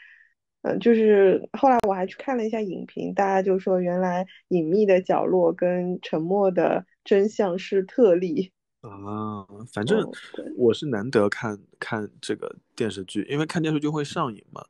[0.66, 8.52] 嗯、就是后来我还去看了一下影评，大家就说原来隐秘的角落跟沉默的真相是特例。
[8.80, 10.08] 啊，反正
[10.56, 14.64] 我是难得看看这个电视剧，因为看电视剧会上瘾嘛，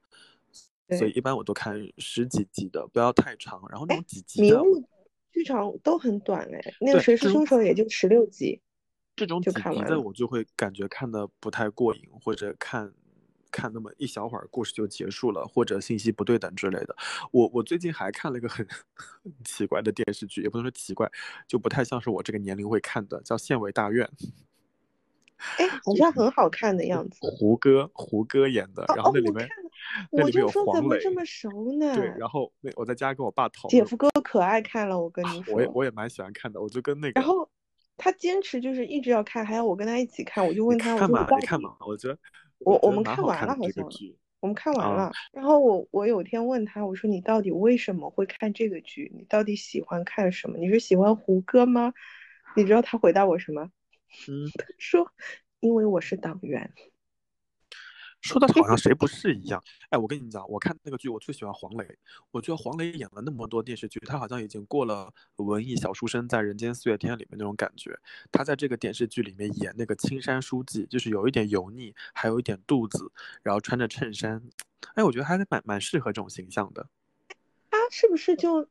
[0.97, 3.63] 所以，一般我都看十几集的，不要太长。
[3.69, 4.83] 然后那哎种几集的，迷雾
[5.33, 8.61] 剧场都很短哎，那个谁是凶手也就十六集。
[9.17, 12.93] 这种就看完了我就会感觉看的不太过瘾，或者看
[13.51, 16.97] 看那么一小会儿，故事就结束了，或者信息不对等之类的。
[17.31, 18.67] 我我最近还看了一个很
[19.23, 21.11] 很奇怪的电视剧，也不能说奇怪，
[21.47, 24.09] 就不太像是我这个年龄会看的，叫《县委大院》。
[25.59, 27.19] 哎，好像很好看的样子。
[27.21, 29.47] 胡歌，胡歌演的，然后那里面
[30.11, 31.95] 我那里面有我就说怎黄磊，么这么熟呢？
[31.95, 35.55] 对，然后那我在家跟我爸讨论，姐夫哥可爱看了，我跟你说。
[35.55, 37.47] 我也我也蛮喜欢看的，我就跟那个然后
[37.99, 42.19] 他坚持就是一直要看，还要我跟他一起看，我就问他，我看嘛，你看嘛，我觉得
[42.61, 43.89] 我我们看完了好像，
[44.41, 45.13] 我们看完啊，了。
[45.33, 49.11] 然后我我有天问他，我说你到底为什么会看这个剧？
[49.15, 50.59] 你到底喜欢看什么？
[50.59, 51.93] 你是喜欢胡歌吗？
[52.57, 53.71] 你知道他回答我什么？
[54.29, 55.11] 嗯， 他说
[55.61, 56.73] 因为我是党员。
[58.27, 59.63] 说的好像谁不是一样。
[59.91, 61.99] 哎，我跟你讲，我看那个剧，我最喜欢黄磊。
[62.33, 67.97] 我觉得黄磊演了那么多电视剧，他好像已经过了文艺小书生在《人间四月天》里面那种感觉。
[68.33, 73.11] 他在这个电视剧里面演那个青山书记，就是有一点油腻，还有一点肚子，
[73.43, 74.43] 然后穿着衬衫。
[74.95, 76.89] 哎，我觉得还蛮蛮适合这种形象的。
[77.71, 78.69] 他是不是就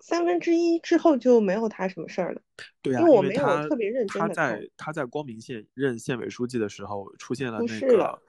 [0.00, 2.42] 三分之一之后就没有他什么事儿了？
[2.82, 4.28] 对啊，因为我没有特别认真他。
[4.28, 8.22] 在他在光明县任县委书记的时候，出现了出那个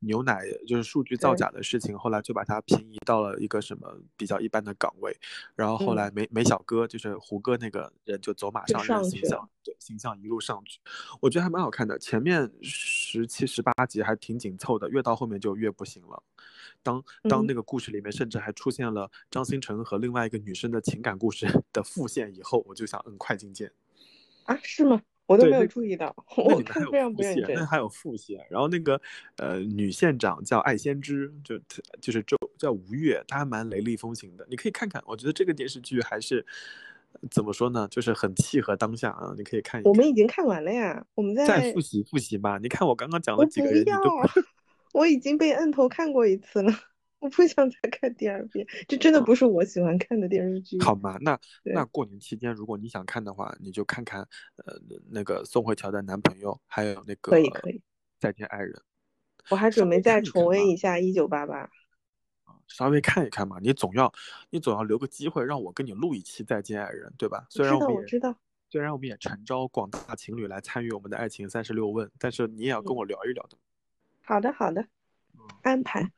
[0.00, 5.16] 牛奶就是数据造，假的事情，后来就把它平移到了一个什么比较一般的岗位，
[5.54, 9.04] 然后后嗯，来梅梅小哥就是胡歌那个人就走马上任。
[9.04, 10.80] 形象对形象一路上去，
[11.20, 11.98] 我觉得还蛮好看的。
[11.98, 16.22] 前面十七十八集还挺紧凑的，越到后面就越不行了。
[16.82, 23.70] 当当那嗯，个故事里面甚至还出现了张新成和另外一个女生的情感故事的复现以后，我就想，摁，快进键。
[24.44, 25.02] 啊，是吗？
[25.30, 27.64] 我都没有注意到， 那我非常不认真那。
[27.64, 28.44] 还有副线。
[28.50, 29.00] 然后那个
[29.36, 31.56] 呃女县长叫艾先知，就
[32.00, 34.44] 就是周叫吴越，她还蛮雷厉风行的。
[34.50, 36.44] 你可以看看，我觉得这个电视剧还是
[37.12, 39.32] 呃怎么说呢，就是很契合当下啊。
[39.36, 39.88] 你可以看一看。
[39.88, 42.58] 我们已经看完了呀，我们在再在复习复习吧。
[42.58, 44.28] 你看我刚刚讲我不了几个人，你要啊，
[44.92, 46.72] 我已经被摁头看过一次了，
[47.20, 48.66] 我不想再看第二遍。
[48.88, 50.80] 这真的不是我喜欢看的电视剧。
[50.80, 51.16] 好嘛？
[51.20, 54.20] 那那过年期间，如果你想看的话，你就看看
[54.56, 54.74] 呃
[55.10, 57.80] 那个宋慧乔的男朋友，还有那个可以可以，
[58.18, 58.82] 再见爱人，
[59.50, 61.66] 我还准备再重温一下《一九八八》。
[62.66, 63.58] 稍微看一看嘛。
[63.60, 64.12] 你总要
[64.48, 67.46] 你总要留个机会让我跟你录一期再见爱人，对吧？
[67.50, 68.34] 虽然我们也我知道。
[68.70, 73.58] 虽然我们也诚招广大情侣来参与我们的爱情三十六问，但是你也要跟嗯我聊一聊的。
[74.22, 74.86] 好的，好的，
[75.62, 76.08] 安排。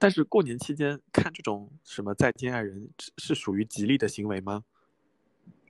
[0.00, 4.64] 但是过年期间看这种什么再见爱人是是属于吉利的行为吗？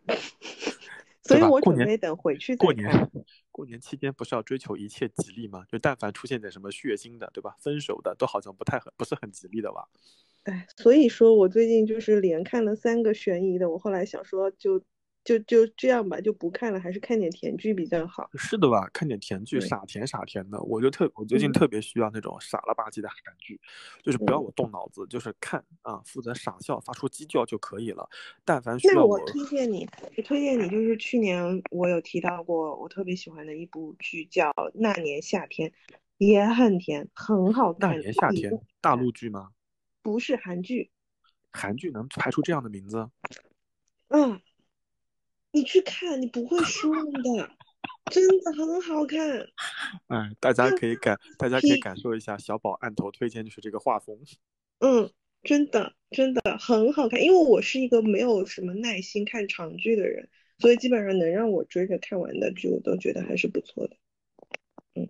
[1.23, 2.73] 所以我准备等回去过。
[2.73, 3.11] 年
[3.51, 5.65] 过年期间不是要追求一切吉利吗？
[5.69, 7.57] 就但凡出现点什么血腥的，对吧？
[7.61, 9.89] 分手的都好像不太很不是很吉利的吧？
[10.44, 14.82] 哎，所以说我最近就是连看了三个悬疑的，我后来想说就
[15.23, 18.29] 就就这样吧，就不看了，还是看点甜剧比较好。
[18.35, 18.89] 是的吧？
[18.93, 23.61] 看点甜剧，傻甜傻甜的，我就特我最近嗯特别需要那种傻了吧唧的韩剧，
[24.03, 28.09] 就是不要嗯我动脑子，就是看啊，负责傻笑，发出鸡叫就可以了。
[28.45, 29.87] 但凡需要我要我推荐你，
[30.17, 35.71] 我推荐你就是去年我有提到过，我特别喜欢的一部剧叫《那年夏天》，
[36.17, 38.01] 也很甜，很好那看。
[38.01, 39.51] 年夏天大陆剧吗？
[40.03, 40.91] 不是韩剧，
[41.51, 43.11] 韩剧能排出这样的名字？
[44.09, 44.41] 嗯，
[45.53, 47.51] 你去看，你不会失望的，
[48.11, 49.19] 真的很好看。
[50.09, 54.19] 哎，大家可以感，大家可以感受一下小宝案头推荐就是这个画风。
[54.79, 55.11] 嗯，
[55.43, 60.29] 真的真的很好看，因为我是一个没有什么耐心看长剧的人，
[60.59, 63.97] 所以基本上能让我追着看完的剧，我都觉得还是不错的。
[64.95, 65.09] 嗯，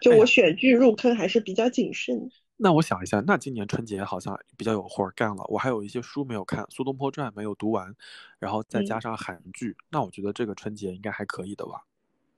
[0.00, 2.30] 就我选剧入坑还是比较谨慎的。
[2.60, 5.44] 那我想一下，那今年春节好像比较有活儿干了。
[5.48, 7.94] 我还有一些书没有看，《苏东坡传》没有读完，
[8.38, 11.84] 然后再加嗯上韩剧，那我觉得这个春节应该还可以的吧。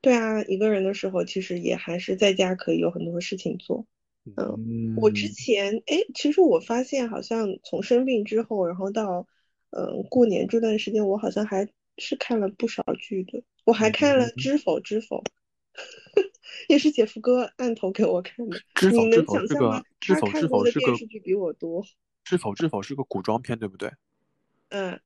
[0.03, 3.87] 对啊，一个人的时候其实也还是在家可以有很多事情做。
[4.37, 9.27] 嗯，我之前哎，其实我发现好像从生病之后，然后到
[9.71, 11.67] 嗯、呃过年这段时间，我好像还
[11.97, 13.43] 是看了不少剧的。
[13.65, 15.17] 我还看了嗯《知否知否》，
[16.69, 18.59] 也是姐夫哥按头给我看的。
[18.75, 19.85] 知否知否是个？
[20.01, 21.85] 知否知否是个过的电视剧比我多。
[22.25, 23.93] 知否知否是个古装片，对不对？
[24.69, 25.01] 嗯，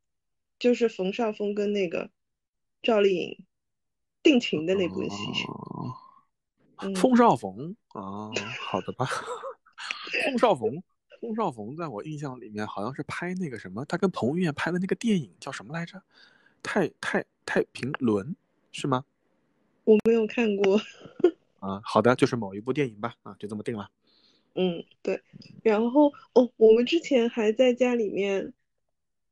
[0.59, 2.11] 就是冯绍峰跟那个
[2.83, 3.45] 赵丽颖
[4.23, 5.17] 定情的那部戏。
[5.49, 5.95] 哦
[6.79, 9.07] 嗯冯绍峰啊，好的吧。
[10.27, 10.83] 冯绍峰，
[11.21, 16.03] 冯绍峰在我印象里面好像是拍那个什么，他跟彭于晏拍的那个电影叫什么来着？
[16.63, 18.35] 太太太平轮
[18.73, 19.05] 是吗？
[19.85, 20.81] 我没有看过。
[21.65, 23.89] 啊，好的，就是某一部电影吧，啊，就这么定了。
[24.55, 25.21] 嗯，对。
[25.63, 28.53] 然后哦，我们之前还在家里面，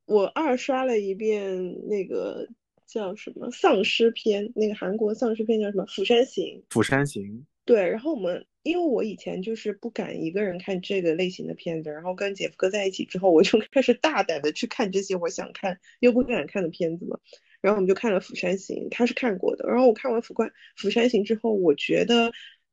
[0.05, 2.47] 我二刷了一遍那个
[2.87, 6.45] 叫什么丧尸片，那个韩国丧尸片叫什么《釜山行》。
[6.69, 7.23] 《釜山行》
[7.65, 17.17] 对，然后我们因为我以前就是不敢一个人看这个类型的片子，然后跟姐夫哥在一起之后，我就开始大胆的去看这些我想看又不敢看的片子嘛。
[17.63, 19.65] 然后我们就看了《釜山行》，他是看过的。
[19.69, 22.29] 然后我看完《釜关釜山行》之后，我觉得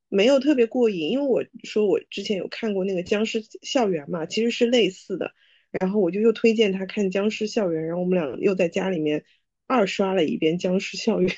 [0.08, 5.32] 没有特别过瘾，因为我说我之前有看过那个《僵尸校园》嘛，其实是类似的。
[5.70, 9.24] 然后我就又推荐他看《僵尸校园》，然后我们俩又在家里面
[9.68, 11.30] 二刷了一遍《僵尸校园》，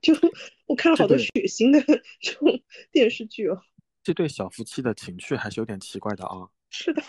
[0.00, 0.14] 就
[0.66, 1.80] 我看了好多血腥的
[2.22, 2.62] 这种
[2.92, 3.60] 电视剧哦。
[4.04, 6.48] 这对小夫妻的情趣还是有点奇怪的啊。
[6.70, 7.02] 是的，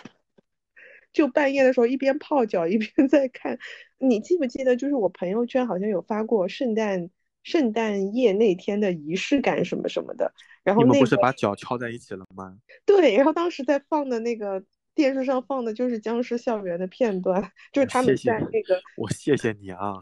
[1.13, 3.59] 就半夜的时候一边泡脚一边在看。
[3.97, 7.09] 你记不记得，就是我朋友圈好像有发过圣诞
[7.43, 10.33] 圣诞夜那天的仪式感什么什么的。
[10.63, 12.57] 然后你们那个不是把脚敲在一起了吗？
[12.85, 14.63] 对，然后当时在放的那个
[14.93, 19.99] 电视上放的就是《僵尸校园》的片段，就是他们在那个我谢谢你啊。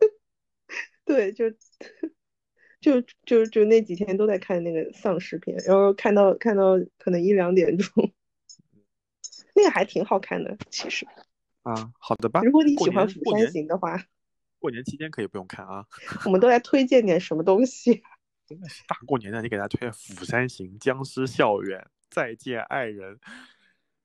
[1.04, 1.50] 对，就
[2.80, 8.12] 就就就那几天都在看那个丧尸片，然后看到看到可能一两点钟，
[9.54, 11.06] 那个还挺好看的，其实。
[11.62, 12.42] 啊，好的吧。
[12.42, 14.02] 如果你喜欢《釜山行》的话，
[14.58, 15.84] 过年期间可以不用看啊。
[16.26, 18.02] 我们都来推荐点什么东西。
[18.46, 21.78] 真的是大过年的，你给大家推《釜山行》《僵尸校园》
[22.10, 23.14] 《再见爱人》。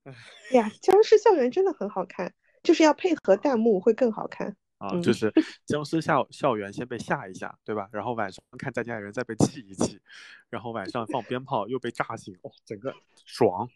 [0.03, 0.13] 哎
[0.53, 4.55] 呀，《僵尸校园》真的很好看，就是要配合弹幕会更好看。
[4.77, 5.33] 啊，嗯就是
[5.65, 7.89] 僵尸校校园先被吓一吓，对吧？
[7.91, 9.99] 然后晚上看再见爱人再被气一气，
[10.49, 12.93] 然后晚上放鞭炮又被炸醒，哦，整个
[13.25, 13.67] 爽。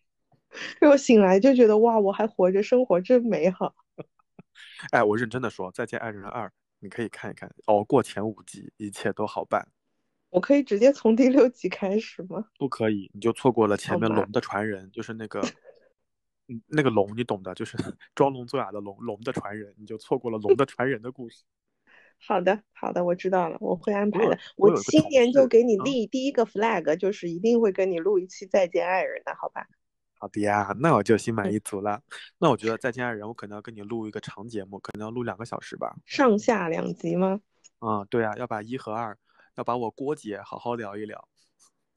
[0.79, 3.73] 然后醒来就觉得哇，我还活着，生活真美好。
[4.91, 6.47] 哎，我认真的说，《再见爱人二》
[6.79, 9.67] 你可以看一看，熬过前五集，一切都好办。
[10.29, 12.45] 我可以直接从第六集开始吗？
[12.57, 15.41] 不可以，你就错过了前面龙的传人，就是那个，
[16.47, 17.77] 嗯，那个龙你懂的，就是
[18.15, 21.43] 装聋作哑的龙，龙的传人，你就错过了龙的传人的故事。
[22.17, 24.37] 好的，好的，我知道了，我会安排的。
[24.55, 29.67] 我有个同新年就给你啊立第一个 flag，就是一定会跟你录一期《再见爱人》的，好吧？
[30.21, 31.99] 好的呀，那我就心满嗯意足了。
[32.37, 35.95] 那我觉得再见爱人，我可能要跟你录一个长节目，可能要录两个小时吧。
[36.05, 37.41] 上下两集吗？
[37.79, 39.17] 啊、对啊，要把一和二，
[39.55, 41.27] 要把我郭姐好好聊一聊。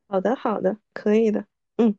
[0.09, 1.45] 好的，好的，可以的。
[1.77, 1.95] 嗯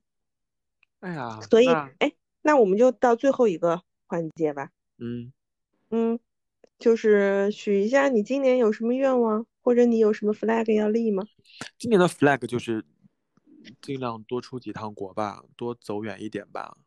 [1.02, 2.12] 哎呀，所以，那哎，
[2.42, 4.72] 那我们就到最后一个环节吧。
[4.98, 5.32] 嗯，
[5.92, 6.20] 嗯，
[6.80, 11.24] 就是许一下你今年有什么愿望，或者你有什么 flag 要立吗？
[11.78, 12.84] 今年的 flag 就是
[13.82, 16.78] 尽量多出几趟国吧，多走远一点吧。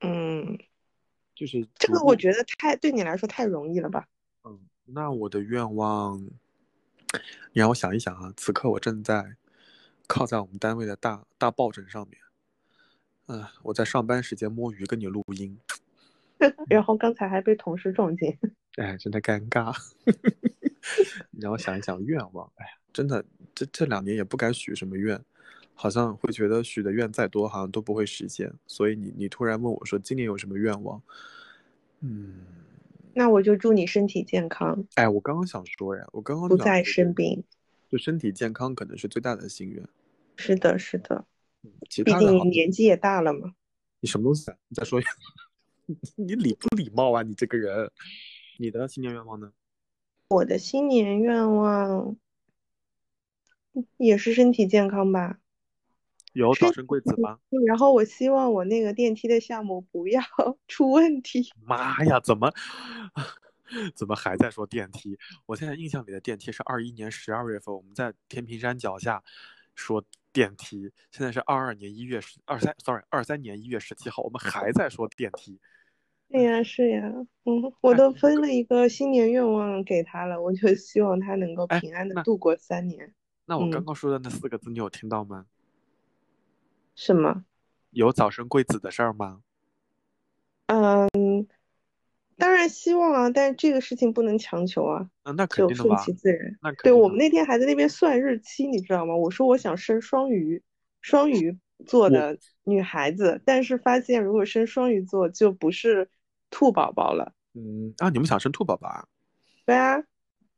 [0.00, 0.58] 嗯，
[1.34, 4.08] 就是这个我觉得太对你来说太容易了吧？
[4.44, 6.20] 嗯，那我的愿望，
[7.52, 8.32] 你让我想一想啊。
[8.36, 9.36] 此刻我正在
[10.06, 12.20] 靠在我们单位的大大抱枕上面，
[13.26, 15.58] 嗯、我在上班时间摸鱼跟你录音，
[16.68, 18.38] 然后刚才还被同事撞见。
[18.76, 19.72] 哎，真的尴尬。
[21.30, 23.24] 你让我想一想愿望，哎呀，真的
[23.54, 25.22] 这这两年也不敢许什么愿，
[25.82, 28.52] 好像会觉得许的愿再多，好像都不会实现。
[28.68, 31.02] 所以你你突然问我说今年有什么愿望，
[32.02, 32.36] 嗯，
[33.14, 37.42] 那我就祝你身体健康，哎，我刚刚想说呀，我刚刚不再就想说生病。
[37.90, 39.82] 就身体健康可能是最大的心愿，
[40.36, 41.24] 是的，是的，
[41.90, 43.52] 其毕竟年纪也大了嘛。
[43.98, 44.56] 你什么东西啊？
[44.68, 47.22] 你再说一遍， 你礼不礼貌啊？
[47.22, 47.90] 你这个人，
[48.60, 49.52] 你的新年愿望呢？
[50.28, 52.16] 我的新年愿望
[53.96, 55.40] 也是身体健康吧。
[56.32, 57.38] 有早生贵子吗？
[57.66, 60.20] 然后我希望我那个电梯的项目不要
[60.68, 61.52] 出问题。
[61.64, 62.52] 妈呀，怎么
[63.94, 65.18] 怎么还在说电梯？
[65.46, 69.22] 我现在印象里的电梯是二一年十二月份我们在天平山脚下
[69.74, 70.02] 说
[70.32, 75.58] 电梯，现在是二二年一月十二三，sorry，二三年一月十七号，我们还在说电梯。
[76.30, 77.02] 对呀，是呀，
[77.44, 83.14] 嗯，我哎都分了一个新年愿望给他了，我就希望他能够哎平安的度过三年。
[83.44, 85.44] 那我刚嗯刚说的那四个字，你有听到吗？
[86.94, 87.44] 什么？
[87.90, 89.42] 有早生贵子的事儿吗？
[90.66, 91.46] 嗯，
[92.38, 95.96] 当然希望啊，但是这个事情不能强求啊，嗯，那肯定的吧。
[96.04, 96.58] 其自然。
[96.62, 99.14] 那肯对，我们那天还在那边算日期，你知道吗？
[99.14, 100.62] 我说我想生双鱼，
[101.02, 106.08] 双鱼座的女孩子，但是发现如果生双鱼座就不是
[106.48, 107.34] 兔宝宝了。
[107.54, 109.06] 嗯啊，你们想生兔宝宝啊？
[109.66, 110.02] 对啊，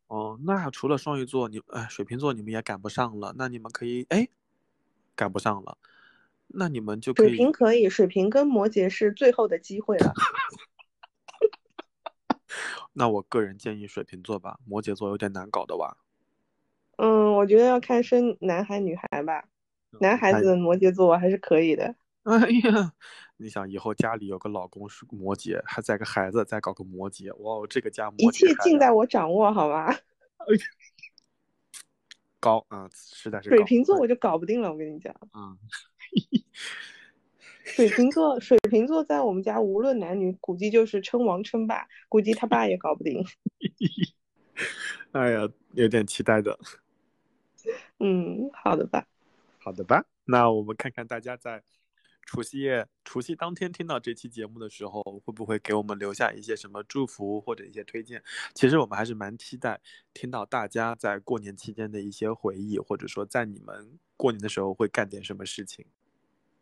[0.06, 4.28] 哦，那除了双鱼座，你哎，水瓶座你们也赶不上了，那你们可以哎，
[5.16, 5.76] 赶不上了，
[6.56, 10.12] 那你们就可水以瓶可以，水瓶跟摩羯是最后的机会了。
[12.92, 15.96] 那我个人建议水瓶座吧，摩羯座有点难搞的哇。
[16.96, 19.44] 嗯，我觉得要看生男孩女孩吧，
[20.00, 21.96] 男孩子摩羯座还是可以的。
[22.22, 22.92] 哎呀，
[23.36, 29.92] 你想以后家里有个老公是摩羯，还再个孩子，再搞个摩羯，哇，哦这个家一摩羯切尽在我掌握，好吧？
[32.38, 35.58] 高啊，实在是水瓶座我就搞不定了，我跟你讲，嗯，
[37.64, 43.24] 水瓶座，水瓶座在我们家无论男女，估计就是称王称霸，估计他爸也搞不定。
[45.12, 46.58] 哎呀，有点期待的。
[47.98, 49.06] 嗯，好的吧。
[49.58, 51.62] 好的吧，那我们看看大家在
[52.26, 58.22] 除夕夜、除夕当天听到这期节目的时候，会不会给我们留下一些什么祝福或者一些推荐？
[58.54, 59.80] 其实我们还是蛮期待
[60.12, 65.86] 听到大家在过年期间的一些回忆，或者说在你们过年的时候会干点什么事情。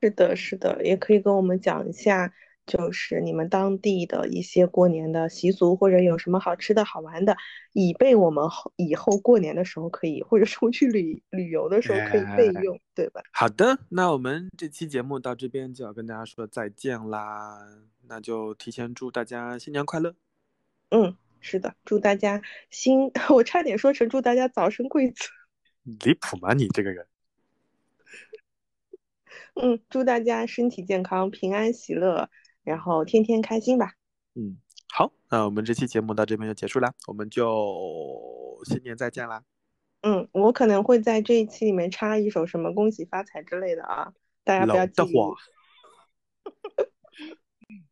[0.03, 2.33] 是的，是的，也可以跟我们讲一下，
[2.67, 7.37] 就是你们当地的一些过年的习俗，或者有什么好吃的好玩的，
[7.73, 13.23] 以备我们后以后过年的时候可以，或者出去旅旅游的时候可以备哎用，对吧？
[13.33, 17.61] 好的，那我们这期节目到这边就要跟大家说再见啦，
[18.09, 20.17] 那就提前祝大家新年快乐。
[20.91, 25.29] 嗯，是的，祝大家新， 我差点说成祝大家早生贵子。
[26.05, 27.07] 离谱吗你这个人？
[29.55, 32.29] 嗯，祝大家身体健康、平安喜乐，
[32.63, 33.93] 然后天天开心吧。
[34.35, 34.57] 嗯，
[34.93, 39.43] 好，那我们这期节目到这边就结束啦，我们就新年再见啦。
[40.01, 44.13] 嗯，我可能会在这一期里面插一首什么“恭喜发财”之类的啊，
[44.43, 45.07] 大家不要介意。
[45.07, 45.37] 冷的慌。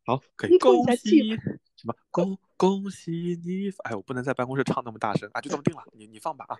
[0.07, 1.37] 好，可以恭喜
[1.77, 1.95] 什么？
[2.11, 3.13] 恭恭喜
[3.45, 3.71] 你！
[3.85, 6.57] 哎，我不能在办公室唱那么大声啊，就这么定了，你你放吧啊。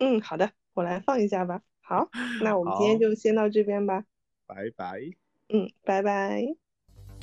[0.00, 1.62] 嗯，好的，我来放一下吧。
[1.80, 2.08] 好，
[2.42, 4.04] 那我们今天就先到这边吧。
[4.50, 4.98] 拜拜。
[5.52, 6.42] 嗯，拜拜。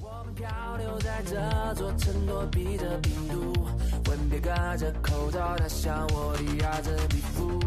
[0.02, 0.48] 我们漂
[0.78, 7.60] 流在这座城躲避着病毒，会分别隔着口罩，他像我的鸭子皮肤，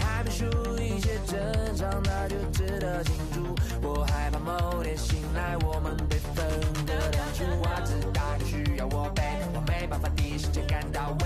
[0.00, 0.44] 还没输
[0.78, 3.54] 一些正常，那就值得庆祝。
[3.86, 6.44] 我害怕某天醒来，我们被分
[6.84, 9.22] 隔两处，袜子大到需要我背，
[9.54, 11.16] 我没办法第一时间赶到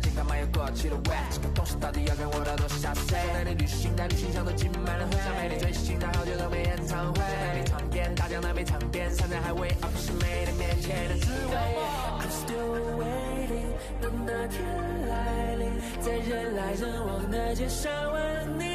[0.00, 3.22] 情感漫游过去的 wet，这个东西到底要给我到多少圈？
[3.32, 5.16] 带你旅行，带旅行箱都挤满了灰。
[5.22, 7.20] 想陪你追星，但好久都没演唱会。
[7.20, 11.54] 带你闯遍大江南北尝遍山珍海味，而不是美的面前的滋味。
[12.18, 13.70] I'm still waiting，
[14.02, 14.58] 等那天
[15.08, 18.66] 来临，在人来人往的街上问你。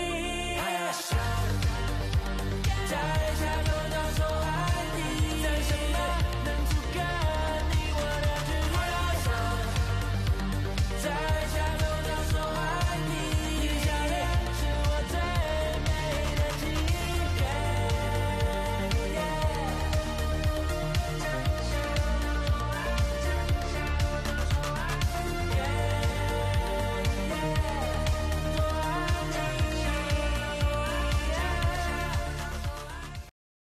[2.85, 2.95] 在
[3.35, 4.47] 下个岛说爱
[4.95, 4.99] 你，
[5.43, 5.95] 但什么
[6.45, 6.99] 能阻隔？